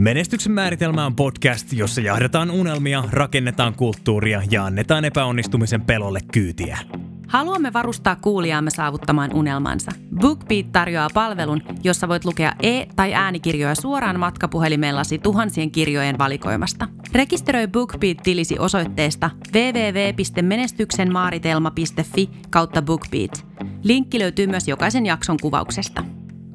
Menestyksen 0.00 0.52
määritelmä 0.52 1.06
on 1.06 1.16
podcast, 1.16 1.72
jossa 1.72 2.00
jahdetaan 2.00 2.50
unelmia, 2.50 3.04
rakennetaan 3.10 3.74
kulttuuria 3.74 4.42
ja 4.50 4.64
annetaan 4.64 5.04
epäonnistumisen 5.04 5.80
pelolle 5.80 6.20
kyytiä. 6.32 6.78
Haluamme 7.26 7.72
varustaa 7.72 8.16
kuulijaamme 8.16 8.70
saavuttamaan 8.70 9.34
unelmansa. 9.34 9.90
BookBeat 10.20 10.72
tarjoaa 10.72 11.08
palvelun, 11.14 11.62
jossa 11.84 12.08
voit 12.08 12.24
lukea 12.24 12.52
e- 12.62 12.86
tai 12.96 13.14
äänikirjoja 13.14 13.74
suoraan 13.74 14.18
matkapuhelimellasi 14.18 15.18
tuhansien 15.18 15.70
kirjojen 15.70 16.18
valikoimasta. 16.18 16.88
Rekisteröi 17.12 17.68
BookBeat-tilisi 17.68 18.58
osoitteesta 18.58 19.30
www.menestyksenmaaritelma.fi 19.54 22.30
kautta 22.50 22.82
BookBeat. 22.82 23.46
Linkki 23.82 24.18
löytyy 24.18 24.46
myös 24.46 24.68
jokaisen 24.68 25.06
jakson 25.06 25.36
kuvauksesta. 25.42 26.04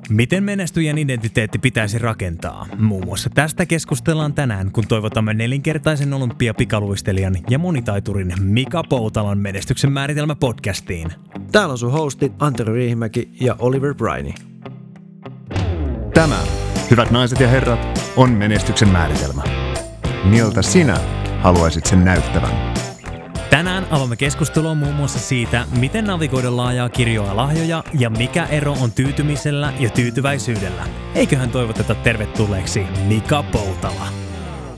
Miten 0.10 0.44
menestyjän 0.44 0.98
identiteetti 0.98 1.60
pitäisi 1.60 2.00
rakentaa? 2.00 2.68
Muun 2.78 3.06
muassa 3.06 3.30
tästä 3.30 3.66
keskustellaan 3.66 4.34
tänään, 4.34 4.72
kun 4.72 4.88
toivotamme 4.88 5.34
nelinkertaisen 5.34 6.14
olympiapikaluistelijan 6.14 7.38
ja 7.50 7.60
monitaiturin 7.60 8.34
Mika 8.42 8.84
Poutalan 8.84 9.38
menestyksen 9.38 9.92
määritelmä 9.92 10.36
podcastiin. 10.36 11.12
Täällä 11.52 11.72
on 11.72 11.78
sun 11.78 11.92
hostit 11.92 12.34
Antero 12.40 12.74
Riihimäki 12.74 13.30
ja 13.42 13.56
Oliver 13.60 13.94
Briney. 13.94 14.34
Tämä, 16.14 16.40
hyvät 16.92 17.12
naiset 17.12 17.40
ja 17.40 17.48
herrat, 17.48 17.80
on 18.18 18.30
menestyksen 18.32 18.90
määritelmä. 18.90 19.44
Miltä 20.24 20.62
sinä 20.62 20.98
haluaisit 21.42 21.86
sen 21.86 22.06
näyttävän? 22.06 22.75
Tänään 23.50 23.88
avaamme 23.92 24.16
keskustelua 24.16 24.74
muun 24.76 24.96
muassa 24.96 25.20
siitä, 25.20 25.66
miten 25.80 26.06
navigoida 26.06 26.58
laajaa 26.58 26.90
kirjoa 26.90 27.36
lahjoja 27.36 27.84
ja 28.00 28.10
mikä 28.10 28.46
ero 28.46 28.74
on 28.74 28.92
tyytymisellä 28.92 29.74
ja 29.80 29.90
tyytyväisyydellä. 29.90 30.84
Eiköhän 31.16 31.52
toivoteta 31.52 31.96
tervetulleeksi 31.96 32.84
Mika 33.08 33.44
Poutala. 33.44 34.08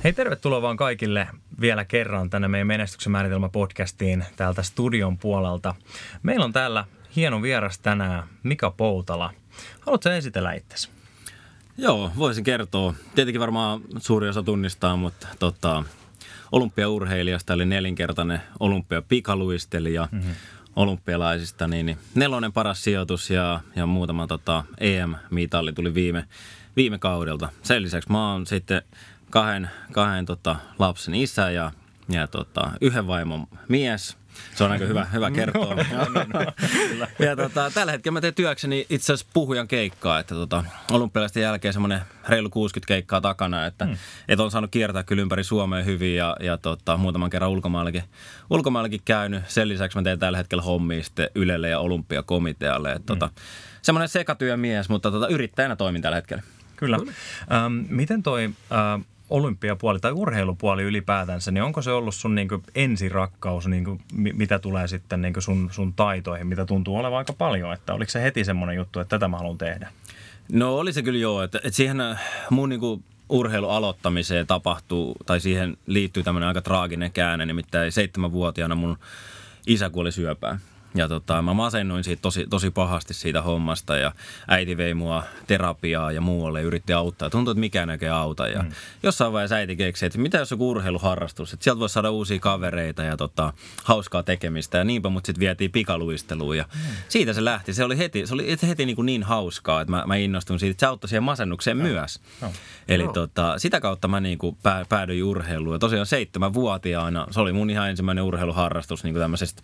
Hei, 0.03 0.13
tervetuloa 0.13 0.61
vaan 0.61 0.77
kaikille 0.77 1.27
vielä 1.61 1.85
kerran 1.85 2.29
tänne 2.29 2.47
meidän 2.47 2.67
menestyksen 2.67 3.11
määritelmä 3.11 3.49
podcastiin 3.49 4.25
täältä 4.35 4.63
studion 4.63 5.17
puolelta. 5.17 5.75
Meillä 6.23 6.45
on 6.45 6.53
täällä 6.53 6.85
hieno 7.15 7.41
vieras 7.41 7.79
tänään, 7.79 8.23
Mika 8.43 8.71
Poutala. 8.71 9.33
Haluatko 9.79 10.09
esitellä 10.09 10.53
itsesi? 10.53 10.89
Joo, 11.77 12.11
voisin 12.17 12.43
kertoa. 12.43 12.93
Tietenkin 13.15 13.41
varmaan 13.41 13.81
suuri 13.99 14.29
osa 14.29 14.43
tunnistaa, 14.43 14.95
mutta 14.95 15.27
tota, 15.39 15.83
olympiaurheilijasta, 16.51 17.53
eli 17.53 17.65
nelinkertainen 17.65 18.41
olympiapikaluistelija 18.59 20.07
mm-hmm. 20.11 20.31
olympialaisista, 20.75 21.67
niin, 21.67 21.85
niin 21.85 21.97
nelonen 22.15 22.53
paras 22.53 22.83
sijoitus 22.83 23.29
ja, 23.29 23.59
ja 23.75 23.85
muutama 23.85 24.27
tota, 24.27 24.63
EM-mitalli 24.77 25.73
tuli 25.73 25.93
viime, 25.93 26.25
viime 26.75 26.99
kaudelta. 26.99 27.49
Sen 27.63 27.81
lisäksi 27.83 28.11
mä 28.11 28.31
oon 28.31 28.45
sitten 28.45 28.81
kahden, 29.29 29.69
kahden 29.91 30.25
tota, 30.25 30.55
lapsen 30.79 31.15
isä 31.15 31.51
ja, 31.51 31.71
ja 32.09 32.27
tota, 32.27 32.71
yhden 32.81 33.07
vaimon 33.07 33.47
mies– 33.67 34.17
se 34.55 34.63
on 34.63 34.71
aika 34.71 34.85
hyvä, 34.85 35.05
hyvä 35.13 35.31
kertoa. 35.31 35.75
No, 35.75 35.83
no, 36.13 36.25
no, 36.33 36.51
ja 37.25 37.35
tota, 37.35 37.71
tällä 37.73 37.91
hetkellä 37.91 38.13
mä 38.13 38.21
teen 38.21 38.33
työkseni 38.33 38.85
itse 38.89 39.13
asiassa 39.13 39.31
puhujan 39.33 39.67
keikkaa, 39.67 40.19
että 40.19 40.35
tota, 40.35 40.63
olympialaisten 40.91 41.43
jälkeen 41.43 41.73
semmoinen 41.73 42.01
reilu 42.27 42.49
60 42.49 42.87
keikkaa 42.87 43.21
takana, 43.21 43.65
että 43.65 43.85
hmm. 43.85 43.97
et 44.27 44.39
on 44.39 44.51
saanut 44.51 44.71
kiertää 44.71 45.03
kyllä 45.03 45.21
ympäri 45.21 45.43
Suomea 45.43 45.83
hyvin 45.83 46.15
ja, 46.15 46.37
ja 46.39 46.57
tota, 46.57 46.97
muutaman 46.97 47.29
kerran 47.29 47.51
ulkomaillakin, 47.51 48.03
ulkomaillakin 48.49 49.01
käynyt. 49.05 49.43
Sen 49.47 49.69
lisäksi 49.69 49.97
mä 49.97 50.03
teen 50.03 50.19
tällä 50.19 50.37
hetkellä 50.37 50.63
hommia 50.63 51.03
sitten 51.03 51.29
Ylelle 51.35 51.69
ja 51.69 51.79
Olympiakomitealle. 51.79 52.91
Että, 52.91 53.05
tota, 53.05 53.25
hmm. 53.25 53.35
tota, 53.35 53.41
semmoinen 53.81 54.09
sekatyömies, 54.09 54.89
mutta 54.89 55.11
tota, 55.11 55.27
yrittäjänä 55.27 55.75
toimin 55.75 56.01
tällä 56.01 56.15
hetkellä. 56.15 56.43
Kyllä. 56.75 56.97
Ähm, 57.51 57.73
miten 57.89 58.23
toi... 58.23 58.49
Äh, 58.71 59.05
olympiapuoli 59.29 59.99
tai 59.99 60.11
urheilupuoli 60.11 60.83
ylipäätänsä, 60.83 61.51
niin 61.51 61.63
onko 61.63 61.81
se 61.81 61.91
ollut 61.91 62.15
sun 62.15 62.35
niin 62.35 62.47
ensirakkaus, 62.75 63.67
niin 63.67 63.85
kuin, 63.85 64.01
mitä 64.13 64.59
tulee 64.59 64.87
sitten 64.87 65.21
niin 65.21 65.33
sun, 65.39 65.69
sun 65.71 65.93
taitoihin, 65.93 66.47
mitä 66.47 66.65
tuntuu 66.65 66.97
olevan 66.97 67.17
aika 67.17 67.33
paljon, 67.33 67.73
että 67.73 67.93
oliko 67.93 68.11
se 68.11 68.21
heti 68.21 68.45
semmoinen 68.45 68.75
juttu, 68.75 68.99
että 68.99 69.09
tätä 69.09 69.27
mä 69.27 69.37
haluan 69.37 69.57
tehdä? 69.57 69.91
No 70.51 70.77
oli 70.77 70.93
se 70.93 71.01
kyllä 71.01 71.19
joo, 71.19 71.43
että, 71.43 71.57
että 71.57 71.77
siihen 71.77 72.01
äh, 72.01 72.21
mun 72.49 72.69
niin 72.69 72.79
kuin 72.79 73.03
urheilu 73.29 73.69
aloittamiseen 73.69 74.47
tapahtuu, 74.47 75.15
tai 75.25 75.39
siihen 75.39 75.77
liittyy 75.85 76.23
tämmöinen 76.23 76.47
aika 76.47 76.61
traaginen 76.61 77.11
käänne, 77.11 77.45
nimittäin 77.45 77.91
seitsemänvuotiaana 77.91 78.75
mun 78.75 78.97
isä 79.67 79.89
kuoli 79.89 80.11
syöpään. 80.11 80.59
Ja 80.97 81.07
tota, 81.07 81.41
mä 81.41 81.53
masennuin 81.53 82.03
siitä 82.03 82.21
tosi, 82.21 82.45
tosi 82.49 82.71
pahasti 82.71 83.13
siitä 83.13 83.41
hommasta 83.41 83.97
ja 83.97 84.11
äiti 84.47 84.77
vei 84.77 84.93
mua 84.93 85.23
terapiaa 85.47 86.11
ja 86.11 86.21
muualle 86.21 86.59
ja 86.59 86.65
yritti 86.65 86.93
auttaa. 86.93 87.29
Tuntuu, 87.29 87.51
että 87.51 87.59
mikään 87.59 87.87
näkee 87.87 88.09
auta. 88.09 88.47
Ja 88.47 88.63
mm. 88.63 88.71
jossain 89.03 89.33
vaiheessa 89.33 89.55
äiti 89.55 89.75
keksi, 89.75 90.05
että 90.05 90.19
mitä 90.19 90.37
jos 90.37 90.53
on 90.53 90.61
urheiluharrastus, 90.61 91.53
että 91.53 91.63
sieltä 91.63 91.79
voisi 91.79 91.93
saada 91.93 92.11
uusia 92.11 92.39
kavereita 92.39 93.03
ja 93.03 93.17
tota, 93.17 93.53
hauskaa 93.83 94.23
tekemistä. 94.23 94.77
Ja 94.77 94.83
niinpä 94.83 95.09
mut 95.09 95.25
sitten 95.25 95.39
vietiin 95.39 95.71
pikaluisteluun 95.71 96.57
ja 96.57 96.65
mm. 96.73 96.79
siitä 97.09 97.33
se 97.33 97.45
lähti. 97.45 97.73
Se 97.73 97.83
oli 97.83 97.97
heti, 97.97 98.27
se 98.27 98.33
oli 98.33 98.57
heti 98.67 98.85
niin, 98.85 98.95
kuin 98.95 99.05
niin 99.05 99.23
hauskaa, 99.23 99.81
että 99.81 99.91
mä, 99.91 100.03
mä 100.07 100.15
innostuin 100.15 100.59
siitä. 100.59 100.79
Se 100.79 100.85
auttoi 100.85 101.09
siihen 101.09 101.23
masennukseen 101.23 101.77
no. 101.77 101.83
myös. 101.83 102.19
No. 102.41 102.51
Eli 102.87 103.03
no. 103.03 103.13
Tota, 103.13 103.59
sitä 103.59 103.81
kautta 103.81 104.07
mä 104.07 104.19
niin 104.19 104.37
kuin 104.37 104.57
pää, 104.63 104.85
päädyin 104.89 105.23
urheiluun. 105.23 105.75
Ja 105.75 105.79
tosiaan 105.79 106.05
seitsemänvuotiaana, 106.05 107.27
se 107.31 107.39
oli 107.39 107.53
mun 107.53 107.69
ihan 107.69 107.89
ensimmäinen 107.89 108.23
urheiluharrastus 108.23 109.03
niin 109.03 109.13
kuin 109.13 109.21
tämmöisestä 109.21 109.61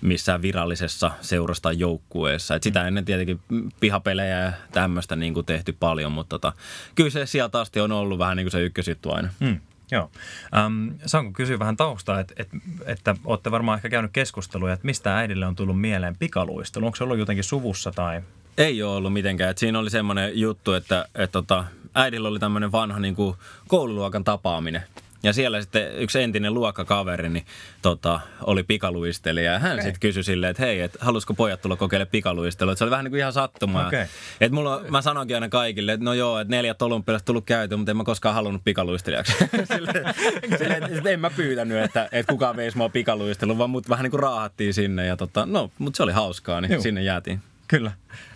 missään 0.00 0.42
virallisessa 0.72 1.10
seurasta 1.20 1.72
joukkueessa. 1.72 2.54
Et 2.54 2.62
sitä 2.62 2.80
mm. 2.80 2.86
ennen 2.86 3.04
tietenkin 3.04 3.40
pihapelejä 3.80 4.38
ja 4.38 4.52
tämmöistä 4.72 5.16
niin 5.16 5.34
kuin 5.34 5.46
tehty 5.46 5.72
paljon, 5.72 6.12
mutta 6.12 6.28
tota, 6.28 6.52
kyllä 6.94 7.10
se 7.10 7.26
sieltä 7.26 7.60
asti 7.60 7.80
on 7.80 7.92
ollut 7.92 8.18
vähän 8.18 8.36
niin 8.36 8.44
kuin 8.44 8.52
se 8.52 8.62
ykkösjuttu 8.62 9.12
aina. 9.12 9.28
Mm. 9.40 9.60
Joo. 9.90 10.10
Ähm, 10.56 10.88
saanko 11.06 11.32
kysyä 11.32 11.58
vähän 11.58 11.76
taustaa, 11.76 12.20
että, 12.20 12.34
että, 12.36 12.56
että 12.86 13.16
olette 13.24 13.50
varmaan 13.50 13.76
ehkä 13.76 13.88
käynyt 13.88 14.12
keskusteluja, 14.12 14.72
että 14.72 14.86
mistä 14.86 15.16
äidille 15.16 15.46
on 15.46 15.56
tullut 15.56 15.80
mieleen 15.80 16.16
pikaluistelu? 16.18 16.86
Onko 16.86 16.96
se 16.96 17.04
ollut 17.04 17.18
jotenkin 17.18 17.44
suvussa 17.44 17.90
tai? 17.90 18.22
Ei 18.58 18.82
ole 18.82 18.96
ollut 18.96 19.12
mitenkään. 19.12 19.50
Et 19.50 19.58
siinä 19.58 19.78
oli 19.78 19.90
semmoinen 19.90 20.40
juttu, 20.40 20.72
että, 20.72 21.00
että, 21.00 21.22
että 21.22 21.32
tota, 21.32 21.64
äidillä 21.94 22.28
oli 22.28 22.38
tämmöinen 22.38 22.72
vanha 22.72 22.98
niin 22.98 23.14
kuin 23.14 23.36
koululuokan 23.68 24.24
tapaaminen. 24.24 24.82
Ja 25.22 25.32
siellä 25.32 25.60
sitten 25.60 25.96
yksi 25.96 26.22
entinen 26.22 26.54
luokkakaveri 26.54 27.28
niin, 27.28 27.46
tota, 27.82 28.20
oli 28.40 28.62
pikaluistelija 28.62 29.52
ja 29.52 29.58
hän 29.58 29.72
okay. 29.72 29.82
sitten 29.84 30.00
kysyi 30.00 30.22
silleen, 30.22 30.50
että 30.50 30.62
hei, 30.62 30.80
et, 30.80 30.96
halusiko 31.00 31.34
pojat 31.34 31.62
tulla 31.62 31.76
kokeile 31.76 32.06
pikaluistelua. 32.06 32.74
Se 32.74 32.84
oli 32.84 32.90
vähän 32.90 33.04
niin 33.04 33.12
kuin 33.12 33.18
ihan 33.18 33.32
sattumaa. 33.32 33.86
Okay. 33.86 34.06
Et 34.40 34.52
mulla, 34.52 34.80
mä 34.88 35.02
sanoinkin 35.02 35.36
aina 35.36 35.48
kaikille, 35.48 35.92
että 35.92 36.04
no 36.04 36.14
joo, 36.14 36.38
että 36.38 36.50
neljät 36.50 36.82
olympialaiset 36.82 37.24
tullut 37.26 37.44
käyty, 37.44 37.76
mutta 37.76 37.90
en 37.90 37.96
mä 37.96 38.04
koskaan 38.04 38.34
halunnut 38.34 38.64
pikaluistelijaksi. 38.64 39.32
silleen, 39.74 40.14
silleen, 40.58 40.82
että 40.82 41.10
en 41.10 41.20
mä 41.20 41.30
pyytänyt, 41.30 41.84
että, 41.84 42.08
että 42.12 42.32
kukaan 42.32 42.56
veisi 42.56 42.76
mua 42.76 42.88
pikaluistelua, 42.88 43.58
vaan 43.58 43.70
mut 43.70 43.88
vähän 43.88 44.02
niin 44.02 44.10
kuin 44.10 44.20
raahattiin 44.20 44.74
sinne. 44.74 45.06
Ja 45.06 45.16
tota, 45.16 45.46
no, 45.46 45.70
mutta 45.78 45.96
se 45.96 46.02
oli 46.02 46.12
hauskaa, 46.12 46.60
niin 46.60 46.72
Juh. 46.72 46.82
sinne 46.82 47.02
jäätiin. 47.02 47.42
Kyllä. 47.72 47.92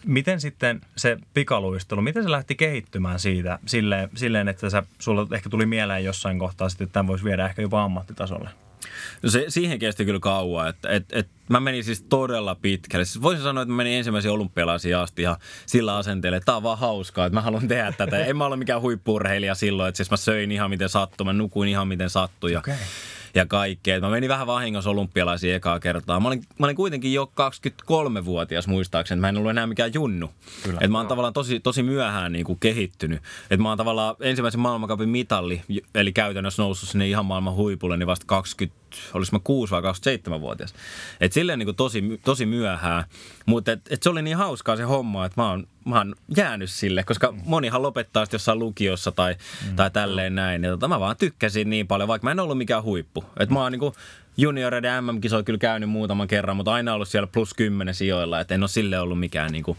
Miten 0.06 0.41
sitten 0.41 0.80
se 0.97 1.16
pikaluistelu, 1.34 2.02
miten 2.02 2.22
se 2.22 2.30
lähti 2.30 2.54
kehittymään 2.54 3.19
siitä 3.19 3.58
silleen, 3.66 4.10
silleen 4.14 4.48
että 4.48 4.70
sä, 4.70 4.82
sulla 4.98 5.26
ehkä 5.34 5.50
tuli 5.50 5.66
mieleen 5.66 6.04
jossain 6.04 6.38
kohtaa 6.38 6.69
sitten, 6.69 6.84
että 6.84 6.92
tämän 6.92 7.06
voisi 7.06 7.24
viedä 7.24 7.47
ehkä 7.47 7.62
jopa 7.62 7.84
ammattitasolle? 7.84 8.50
No 9.22 9.30
se, 9.30 9.44
siihen 9.48 9.78
kesti 9.78 10.04
kyllä 10.04 10.20
kauan. 10.20 10.69
Että, 10.69 10.88
et, 10.88 11.04
et, 11.12 11.28
mä 11.48 11.60
menin 11.60 11.84
siis 11.84 12.02
todella 12.02 12.54
pitkälle. 12.54 13.04
Siis 13.04 13.22
voisin 13.22 13.42
sanoa, 13.42 13.62
että 13.62 13.72
mä 13.72 13.76
menin 13.76 13.92
ensimmäisiä 13.92 14.32
olympialaisiin 14.32 14.97
asti 14.97 15.22
ihan 15.22 15.36
sillä 15.66 15.97
asenteella, 15.97 16.36
että 16.36 16.47
tää 16.47 16.56
on 16.56 16.62
vaan 16.62 16.78
hauskaa, 16.78 17.26
että 17.26 17.34
mä 17.34 17.41
haluan 17.41 17.68
tehdä 17.68 17.92
tätä. 17.92 18.24
en 18.24 18.36
mä 18.36 18.47
ole 18.47 18.56
mikään 18.56 18.80
huippurheilija 18.80 19.54
silloin, 19.54 19.88
että 19.88 19.97
siis 19.97 20.10
mä 20.10 20.16
söin 20.16 20.53
ihan 20.53 20.70
miten 20.70 20.88
sattui, 20.88 21.24
mä 21.24 21.32
nukuin 21.32 21.68
ihan 21.68 21.88
miten 21.88 22.10
sattui. 22.10 22.53
Ja, 22.53 22.58
okay 22.58 22.74
ja 23.36 23.47
kaikkea. 23.47 24.00
Mä 24.00 24.10
menin 24.10 24.28
vähän 24.28 24.47
vahingossa 24.47 24.91
olympialaisiin 24.91 25.54
ekaa 25.54 25.80
kertaa. 25.80 26.20
Mä 26.20 26.28
olin, 26.28 26.42
mä 26.58 26.66
olin 26.66 26.76
kuitenkin 26.76 27.12
jo 27.12 27.32
23-vuotias 27.41 28.69
muistaakseni. 28.69 29.20
Mä 29.20 29.28
en 29.28 29.36
ollut 29.36 29.50
enää 29.50 29.66
mikään 29.66 29.94
junnu. 29.94 30.30
Kyllä. 30.62 30.78
Et 30.82 30.91
mä 30.91 30.98
oon 30.98 31.06
tavallaan 31.06 31.32
tosi, 31.32 31.60
tosi 31.60 31.82
myöhään 31.82 32.32
niin 32.32 32.44
kuin 32.44 32.58
kehittynyt. 32.60 33.20
Et 33.50 33.60
mä 33.60 33.69
oon 33.69 33.78
tavallaan 33.78 34.16
ensimmäisen 34.20 34.60
maailmankapin 34.60 35.08
mitalli, 35.08 35.62
eli 35.94 36.12
käytännössä 36.12 36.62
noussut 36.62 36.88
sinne 36.88 37.09
ihan 37.09 37.27
maailman 37.27 37.54
huipulle, 37.54 37.97
niin 37.97 38.06
vasta 38.06 38.27
20 38.27 38.85
olisi 39.15 39.33
mä 39.33 39.38
6 39.44 39.71
vai 39.71 39.83
27-vuotias. 39.83 40.74
Et 41.21 41.33
silleen 41.33 41.59
niin 41.59 41.66
kuin 41.66 41.77
tosi, 41.77 42.21
tosi 42.24 42.47
myöhään. 42.47 43.04
Mutta 43.47 43.72
et, 43.72 43.80
et 43.91 44.03
se 44.03 44.10
oli 44.10 44.22
niin 44.22 44.36
hauskaa 44.36 44.77
se 44.77 44.83
homma, 44.83 45.27
että 45.27 45.41
mä 45.41 45.50
oon, 45.50 45.66
mä 45.84 45.98
oon 45.98 46.15
jäänyt 46.36 46.71
sille, 46.71 47.03
koska 47.03 47.34
monihan 47.44 47.83
lopettaa 47.83 48.24
sitten 48.24 48.38
jossain 48.38 48.59
lukiossa 48.59 49.12
tai, 49.12 49.36
mm. 49.66 49.77
tai 49.77 49.91
tälleen 49.91 50.34
näin. 50.34 50.65
Ja 50.65 50.71
tota, 50.71 50.88
mä 50.88 51.00
vaan 51.00 51.16
tykkäsin 51.16 51.71
niin 51.71 51.86
paljon, 51.86 52.09
vaikka 52.09 52.24
mä 52.27 52.30
en 52.30 52.41
ollut 52.41 52.59
mikään 52.59 52.83
huippu. 52.83 53.24
Et 53.41 53.50
mä 53.50 53.62
oon 53.62 53.72
niin 53.72 53.80
kuin 53.80 53.94
junioreiden 54.36 55.04
MM-kisoja 55.04 55.42
kyllä 55.42 55.59
käynyt 55.59 55.91
muutaman 55.91 56.28
kerran, 56.28 56.56
mutta 56.56 56.72
aina 56.72 56.94
ollut 56.94 57.09
siellä 57.09 57.27
plus 57.27 57.54
10 57.54 57.94
sijoilla, 57.94 58.41
että 58.41 58.54
en 58.54 58.62
ole 58.62 58.68
sille 58.68 59.00
ollut 59.00 59.21
mikään, 59.21 59.53
niin 59.53 59.65
kuin, 59.65 59.78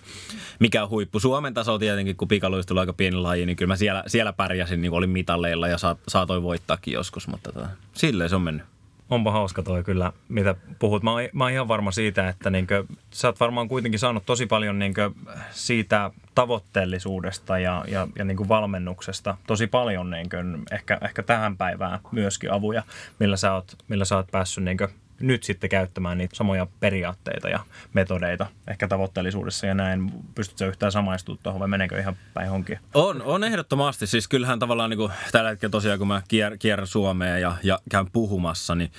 mikään 0.60 0.90
huippu. 0.90 1.20
Suomen 1.20 1.54
taso 1.54 1.80
tietenkin, 1.80 2.16
kun 2.16 2.28
pikaluistelu 2.28 2.80
aika 2.80 2.94
pieni 2.94 3.18
laji, 3.18 3.46
niin 3.46 3.56
kyllä 3.56 3.68
mä 3.68 3.76
siellä, 3.76 4.04
siellä 4.08 4.34
pärjäsin, 4.34 4.82
niin 4.82 4.92
olin 4.92 5.10
mitalleilla 5.10 5.68
ja 5.68 5.78
saatoin 6.08 6.44
voittaakin 6.44 6.94
joskus, 6.94 7.28
mutta 7.28 7.52
tota, 7.52 7.68
silleen 7.94 8.30
se 8.30 8.36
on 8.36 8.42
mennyt. 8.42 8.66
Onpa 9.10 9.32
hauska 9.32 9.64
toi 9.64 9.84
kyllä, 9.84 10.14
mitä 10.30 10.56
puhut. 10.80 11.04
Mä 11.04 11.12
mä 11.34 11.44
oon 11.44 11.52
ihan 11.52 11.68
varma 11.68 11.92
siitä, 11.92 12.30
että 12.30 12.50
niinkö, 12.50 12.86
sä 13.12 13.28
oot 13.28 13.40
varmaan 13.40 13.68
kuitenkin 13.68 14.00
saanut 14.00 14.26
tosi 14.26 14.46
paljon 14.46 14.80
niinkö 14.80 15.12
siitä 15.52 16.12
tavoitteellisuudesta 16.36 17.60
ja, 17.60 17.86
ja, 17.88 18.08
ja 18.16 18.26
niinkö 18.26 18.48
valmennuksesta 18.48 19.38
tosi 19.48 19.68
paljon 19.68 20.10
niinkö, 20.10 20.44
ehkä, 20.72 20.98
ehkä 21.02 21.24
tähän 21.24 21.58
päivään 21.58 22.00
myöskin 22.12 22.52
avuja, 22.52 22.84
millä 23.20 23.38
sä 23.38 23.54
oot, 23.54 23.76
millä 23.88 24.06
sä 24.06 24.16
oot 24.16 24.28
päässyt 24.32 24.64
niinkö 24.64 24.88
nyt 25.20 25.44
sitten 25.44 25.70
käyttämään 25.70 26.18
niitä 26.18 26.36
samoja 26.36 26.68
periaatteita 26.80 27.50
ja 27.50 27.60
metodeita 27.94 28.48
ehkä 28.68 28.88
tavoitteellisuudessa 28.88 29.68
ja 29.68 29.74
näin. 29.74 30.12
Pystytkö 30.36 30.68
yhtään 30.68 30.92
samaistumaan 30.92 31.40
tuohon 31.44 31.60
vai 31.60 31.68
meneekö 31.68 32.00
ihan 32.00 32.18
päin 32.34 32.50
honkia? 32.50 32.80
On, 32.94 33.22
on 33.22 33.44
ehdottomasti. 33.44 34.08
Siis 34.08 34.28
kyllähän 34.28 34.60
tavallaan 34.60 34.90
niin 34.90 34.98
kuin, 34.98 35.12
tällä 35.32 35.50
hetkellä 35.50 35.72
tosiaan, 35.72 36.00
kun 36.00 36.08
mä 36.08 36.22
kier, 36.28 36.58
kierrän 36.58 36.88
Suomea 36.88 37.38
ja, 37.38 37.56
ja 37.64 37.80
käyn 37.90 38.12
puhumassa, 38.12 38.76
niin 38.76 38.92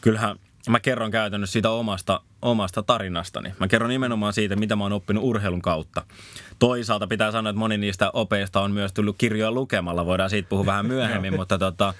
kyllähän 0.00 0.36
mä 0.68 0.80
kerron 0.80 1.10
käytännössä 1.10 1.52
siitä 1.52 1.70
omasta, 1.70 2.20
omasta 2.42 2.82
tarinastani. 2.82 3.54
Mä 3.60 3.68
kerron 3.68 3.90
nimenomaan 3.90 4.32
siitä, 4.32 4.56
mitä 4.56 4.76
mä 4.76 4.84
oon 4.84 4.92
oppinut 4.92 5.24
urheilun 5.24 5.62
kautta. 5.62 6.02
Toisaalta 6.58 7.06
pitää 7.06 7.32
sanoa, 7.32 7.50
että 7.50 7.58
moni 7.58 7.78
niistä 7.78 8.10
opeista 8.12 8.60
on 8.60 8.72
myös 8.72 8.92
tullut 8.92 9.16
kirjoja 9.18 9.52
lukemalla. 9.52 10.06
Voidaan 10.06 10.30
siitä 10.30 10.48
puhua 10.48 10.66
vähän 10.66 10.86
myöhemmin, 10.86 11.36
mutta 11.40 11.58
tota, 11.58 11.94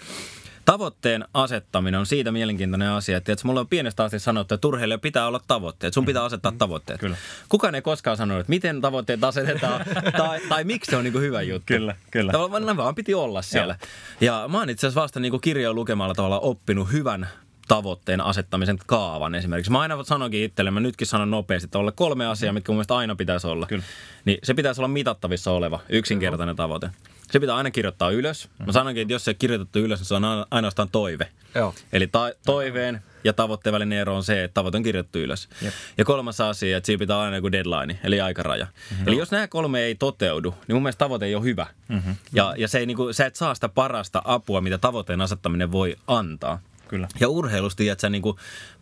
Tavoitteen 0.70 1.24
asettaminen 1.34 2.00
on 2.00 2.06
siitä 2.06 2.32
mielenkiintoinen 2.32 2.90
asia, 2.90 3.16
että, 3.16 3.32
että 3.32 3.46
mulla 3.46 3.60
on 3.60 3.68
pienestä 3.68 4.04
asti 4.04 4.18
sanottu, 4.18 4.54
että 4.54 4.68
urheilija 4.68 4.98
pitää 4.98 5.26
olla 5.26 5.40
tavoitteet. 5.46 5.94
Sun 5.94 6.06
pitää 6.06 6.24
asettaa 6.24 6.52
tavoitteet. 6.58 7.00
Kyllä. 7.00 7.16
Kukaan 7.48 7.74
ei 7.74 7.82
koskaan 7.82 8.16
sanonut, 8.16 8.40
että 8.40 8.50
miten 8.50 8.80
tavoitteet 8.80 9.24
asetetaan 9.24 9.84
tai, 10.18 10.40
tai 10.48 10.64
miksi 10.64 10.90
se 10.90 10.96
on 10.96 11.04
niin 11.04 11.12
kuin 11.12 11.22
hyvä 11.22 11.42
juttu. 11.42 11.66
Kyllä, 11.66 11.96
kyllä. 12.10 12.32
Tavallaan 12.32 12.76
vaan 12.76 12.94
piti 12.94 13.14
olla 13.14 13.42
siellä. 13.42 13.76
Joo. 14.20 14.40
Ja 14.42 14.48
mä 14.48 14.58
oon 14.58 14.70
itse 14.70 14.86
asiassa 14.86 15.00
vasta 15.00 15.20
niin 15.20 15.40
kirjoja 15.40 15.72
lukemalla 15.72 16.14
tavalla 16.14 16.40
oppinut 16.40 16.92
hyvän 16.92 17.28
tavoitteen 17.68 18.20
asettamisen 18.20 18.78
kaavan 18.86 19.34
esimerkiksi. 19.34 19.72
Mä 19.72 19.80
aina 19.80 20.04
sanonkin 20.04 20.44
itselle, 20.44 20.70
mä 20.70 20.80
nytkin 20.80 21.06
sanon 21.06 21.30
nopeasti, 21.30 21.66
että 21.66 21.78
olla 21.78 21.92
kolme 21.92 22.26
asiaa, 22.26 22.52
mitkä 22.52 22.72
mun 22.72 22.76
mielestä 22.76 22.96
aina 22.96 23.16
pitäisi 23.16 23.46
olla. 23.46 23.66
Kyllä. 23.66 23.84
Niin 24.24 24.38
se 24.42 24.54
pitäisi 24.54 24.80
olla 24.80 24.88
mitattavissa 24.88 25.50
oleva, 25.50 25.80
yksinkertainen 25.88 26.56
tavoite. 26.56 26.90
Se 27.30 27.40
pitää 27.40 27.56
aina 27.56 27.70
kirjoittaa 27.70 28.10
ylös. 28.10 28.48
Mä 28.58 28.64
mhm. 28.64 28.72
sanonkin, 28.72 29.02
että 29.02 29.12
jos 29.12 29.24
se 29.24 29.34
kirjoitettu 29.34 29.78
ylös, 29.78 30.00
niin 30.00 30.06
se 30.06 30.14
on 30.14 30.24
ainoastaan 30.50 30.88
toive. 30.92 31.28
Joo. 31.54 31.74
Eli 31.92 32.06
ta- 32.06 32.32
toiveen 32.46 33.02
ja 33.24 33.32
tavoitteen 33.32 33.72
välinen 33.72 33.98
ero 33.98 34.16
on 34.16 34.24
se, 34.24 34.44
että 34.44 34.54
tavoite 34.54 34.76
on 34.76 34.82
kirjoittu 34.82 35.18
ylös. 35.18 35.48
Jep. 35.62 35.74
Ja 35.98 36.04
kolmas 36.04 36.40
asia, 36.40 36.76
että 36.76 36.86
siinä 36.86 36.98
pitää 36.98 37.16
olla 37.16 37.24
aina 37.24 37.36
joku 37.36 37.52
deadline, 37.52 38.00
eli 38.04 38.20
aikaraja. 38.20 38.64
Mm-hmm. 38.64 39.08
Eli 39.08 39.16
jos 39.16 39.30
nämä 39.30 39.48
kolme 39.48 39.80
ei 39.80 39.94
toteudu, 39.94 40.54
niin 40.68 40.76
mun 40.76 40.82
mielestä 40.82 40.98
tavoite 40.98 41.26
ei 41.26 41.34
ole 41.34 41.44
hyvä. 41.44 41.66
Mm-hmm. 41.88 42.16
Ja, 42.32 42.54
ja 42.56 42.68
se 42.68 42.78
ei, 42.78 42.86
niin 42.86 42.96
kuin, 42.96 43.14
sä 43.14 43.26
et 43.26 43.36
saa 43.36 43.54
sitä 43.54 43.68
parasta 43.68 44.22
apua, 44.24 44.60
mitä 44.60 44.78
tavoitteen 44.78 45.20
asettaminen 45.20 45.72
voi 45.72 45.96
antaa. 46.06 46.60
Kyllä. 46.90 47.08
Ja 47.20 47.28
urheilusti, 47.28 47.88
että 47.88 48.00
sä 48.00 48.10
niin 48.10 48.22
kuin, 48.22 48.36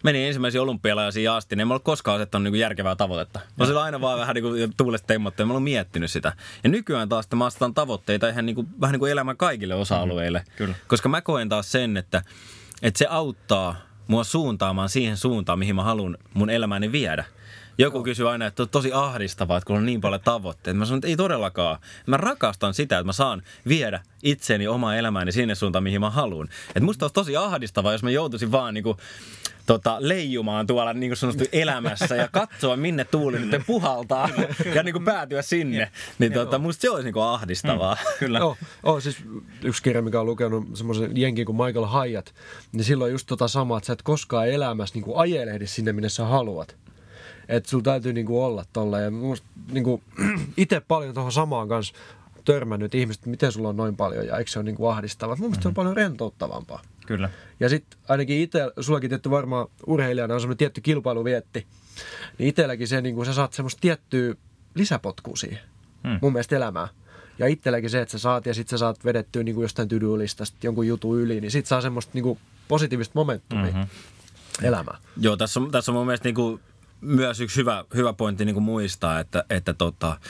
meni 0.05 0.26
ensimmäisiä 0.26 0.62
olympialaisia 0.62 1.37
asti, 1.37 1.56
niin 1.56 1.60
en 1.60 1.69
mä 1.69 1.75
ole 1.75 1.81
koskaan 1.81 2.16
asettanut 2.16 2.44
niin 2.44 2.52
kuin 2.52 2.60
järkevää 2.60 2.96
tavoitetta. 2.96 3.40
Mä 3.56 3.64
oon 3.64 3.76
aina 3.76 4.00
vaan 4.00 4.19
vähän 4.19 4.34
niin 4.34 4.43
kuin 4.43 4.72
tuulesta 4.76 5.06
temmottu 5.06 5.43
ja 5.43 5.46
mä 5.46 5.52
oon 5.52 5.62
miettinyt 5.62 6.10
sitä. 6.10 6.32
Ja 6.64 6.70
nykyään 6.70 7.08
taas 7.08 7.28
mä 7.34 7.46
asetan 7.46 7.75
tavoitteita 7.75 8.28
ihan 8.28 8.46
niin 8.46 8.55
kuin, 8.55 8.69
vähän 8.81 8.93
niin 8.93 9.00
kuin 9.00 9.12
elämän 9.12 9.37
kaikille 9.37 9.75
osa-alueille. 9.75 10.38
Mm, 10.38 10.52
kyllä. 10.56 10.75
Koska 10.87 11.08
mä 11.08 11.20
koen 11.20 11.49
taas 11.49 11.72
sen, 11.72 11.96
että, 11.96 12.22
että 12.82 12.99
se 12.99 13.06
auttaa 13.10 13.76
mua 14.06 14.25
suuntaamaan 14.25 14.88
siihen 14.88 15.16
suuntaan, 15.16 15.58
mihin 15.58 15.76
mä 15.76 15.82
haluan 15.82 16.16
mun 16.34 16.50
elämäni 16.50 16.93
viedä. 16.93 17.25
Joku 17.80 18.02
kysyy 18.02 18.30
aina, 18.30 18.46
että 18.46 18.62
on 18.62 18.69
tosi 18.69 18.92
ahdistavaa, 18.92 19.58
että 19.58 19.66
kun 19.66 19.76
on 19.76 19.86
niin 19.86 20.00
paljon 20.00 20.20
tavoitteita. 20.20 20.78
Mä 20.78 20.84
sanon, 20.84 20.98
että 20.98 21.08
ei 21.08 21.16
todellakaan. 21.16 21.78
Mä 22.06 22.16
rakastan 22.16 22.75
sitä, 22.75 22.98
että 22.98 23.06
mä 23.06 23.12
saan 23.12 23.42
viedä 23.69 24.00
itseeni 24.22 24.69
omaa 24.69 24.96
elämääni 24.96 25.32
sinne 25.32 25.54
suuntaan, 25.54 25.82
mihin 25.82 26.00
mä 26.00 26.10
haluan. 26.10 26.48
Että 26.69 26.80
musta 26.80 27.04
olisi 27.04 27.14
tosi 27.14 27.36
ahdistavaa, 27.36 27.92
jos 27.92 28.02
mä 28.02 28.10
joutuisin 28.10 28.52
vaan 28.52 28.75
niinku, 28.75 28.96
tota, 29.66 29.96
leijumaan 30.00 30.66
tuolla 30.66 30.92
niin 30.92 31.12
kuin 31.20 31.48
elämässä 31.52 32.16
ja 32.16 32.28
katsoa, 32.32 32.76
minne 32.76 33.04
tuuli 33.04 33.38
nyt 33.38 33.62
puhaltaa 33.66 34.28
ja 34.75 34.82
niin 34.82 34.92
kuin 34.92 35.04
päätyä 35.04 35.42
sinne. 35.42 35.90
Niin 36.19 36.32
tota, 36.32 36.58
musta 36.58 36.80
se 36.80 36.90
olisi 36.90 37.04
niin 37.04 37.14
kuin 37.14 37.25
ahdistavaa. 37.25 37.94
Mm, 37.94 38.10
kyllä. 38.19 38.38
Joo, 38.38 38.56
oh, 38.82 39.02
siis 39.02 39.16
yksi 39.64 39.82
kirja, 39.82 40.02
mikä 40.02 40.20
on 40.20 40.26
lukenut 40.26 40.64
semmoisen 40.75 41.16
jenkin 41.16 41.46
kuin 41.46 41.56
Michael 41.56 41.86
Hyatt, 41.86 42.28
niin 42.72 42.84
silloin 42.84 43.12
just 43.12 43.26
tota 43.26 43.48
samaa, 43.48 43.78
että 43.78 43.86
sä 43.86 43.92
et 43.92 44.02
koskaan 44.02 44.48
elämässä 44.48 44.94
niin 44.94 45.04
kuin 45.04 45.19
ajelehdi 45.19 45.66
sinne, 45.66 45.92
minne 45.92 46.08
sä 46.08 46.25
haluat. 46.25 46.76
Että 47.48 47.70
sulla 47.70 47.84
täytyy 47.84 48.12
niinku 48.12 48.44
olla 48.44 48.64
tolla. 48.72 49.00
Ja 49.00 49.10
niinku, 49.72 50.02
itse 50.56 50.80
paljon 50.80 51.14
tuohon 51.14 51.32
samaan 51.32 51.68
kanssa 51.68 51.94
törmännyt 52.44 52.94
ihmiset, 52.94 53.20
että 53.20 53.30
miten 53.30 53.52
sulla 53.52 53.68
on 53.68 53.76
noin 53.76 53.96
paljon 53.96 54.26
ja 54.26 54.38
eikö 54.38 54.50
se 54.50 54.58
ole 54.58 54.64
niinku 54.64 54.86
ahdistavaa. 54.86 55.36
Mun 55.36 55.40
mielestä 55.40 55.56
mm-hmm. 55.56 55.62
se 55.62 55.68
on 55.68 55.72
mhm. 55.72 55.76
paljon 55.76 55.96
rentouttavampaa. 55.96 56.82
Kyllä. 57.06 57.30
Ja 57.60 57.68
sitten 57.68 58.00
ainakin 58.08 58.40
itse, 58.40 58.60
sullakin 58.80 59.10
tietty 59.10 59.30
varmaan 59.30 59.66
urheilijana 59.86 60.34
on 60.34 60.40
semmoinen 60.40 60.58
tietty 60.58 60.80
kilpailuvietti, 60.80 61.66
niin 62.38 62.48
itselläkin 62.48 62.88
se, 62.88 63.00
niin 63.00 63.14
kuin 63.14 63.26
sä 63.26 63.32
saat 63.32 63.52
semmoista 63.52 63.80
tiettyä 63.80 64.34
lisäpotkua 64.74 65.36
siihen, 65.36 65.60
hmm. 66.08 66.18
mun 66.22 66.32
mielestä 66.32 66.56
elämää. 66.56 66.88
Ja 67.38 67.46
itselläkin 67.46 67.90
se, 67.90 68.00
että 68.00 68.12
sä 68.12 68.18
saat 68.18 68.46
ja 68.46 68.54
sitten 68.54 68.70
sä 68.70 68.78
saat 68.78 69.04
vedettyä 69.04 69.42
niin 69.42 69.54
kuin 69.54 69.62
jostain 69.62 69.88
tydyylistasta 69.88 70.56
jonkun 70.62 70.86
jutun 70.86 71.18
yli, 71.18 71.40
niin 71.40 71.50
sit 71.50 71.66
saa 71.66 71.80
semmoista 71.80 72.10
niin 72.14 72.22
kuin 72.22 72.38
positiivista 72.68 73.12
momentumia 73.14 73.64
mm-hmm. 73.64 73.86
elämään. 74.62 74.98
Joo, 75.20 75.36
tässä 75.36 75.60
on, 75.60 75.70
tässä 75.70 75.92
on 75.92 75.96
mun 75.96 76.06
mielestä 76.06 76.28
niin 76.28 76.34
kuin 76.34 76.60
myös 77.00 77.40
yksi 77.40 77.56
hyvä, 77.56 77.84
hyvä 77.94 78.12
pointti 78.12 78.44
niin 78.44 78.54
kuin 78.54 78.64
muistaa, 78.64 79.20
että, 79.20 79.44
että 79.50 79.74
tota, 79.74 80.20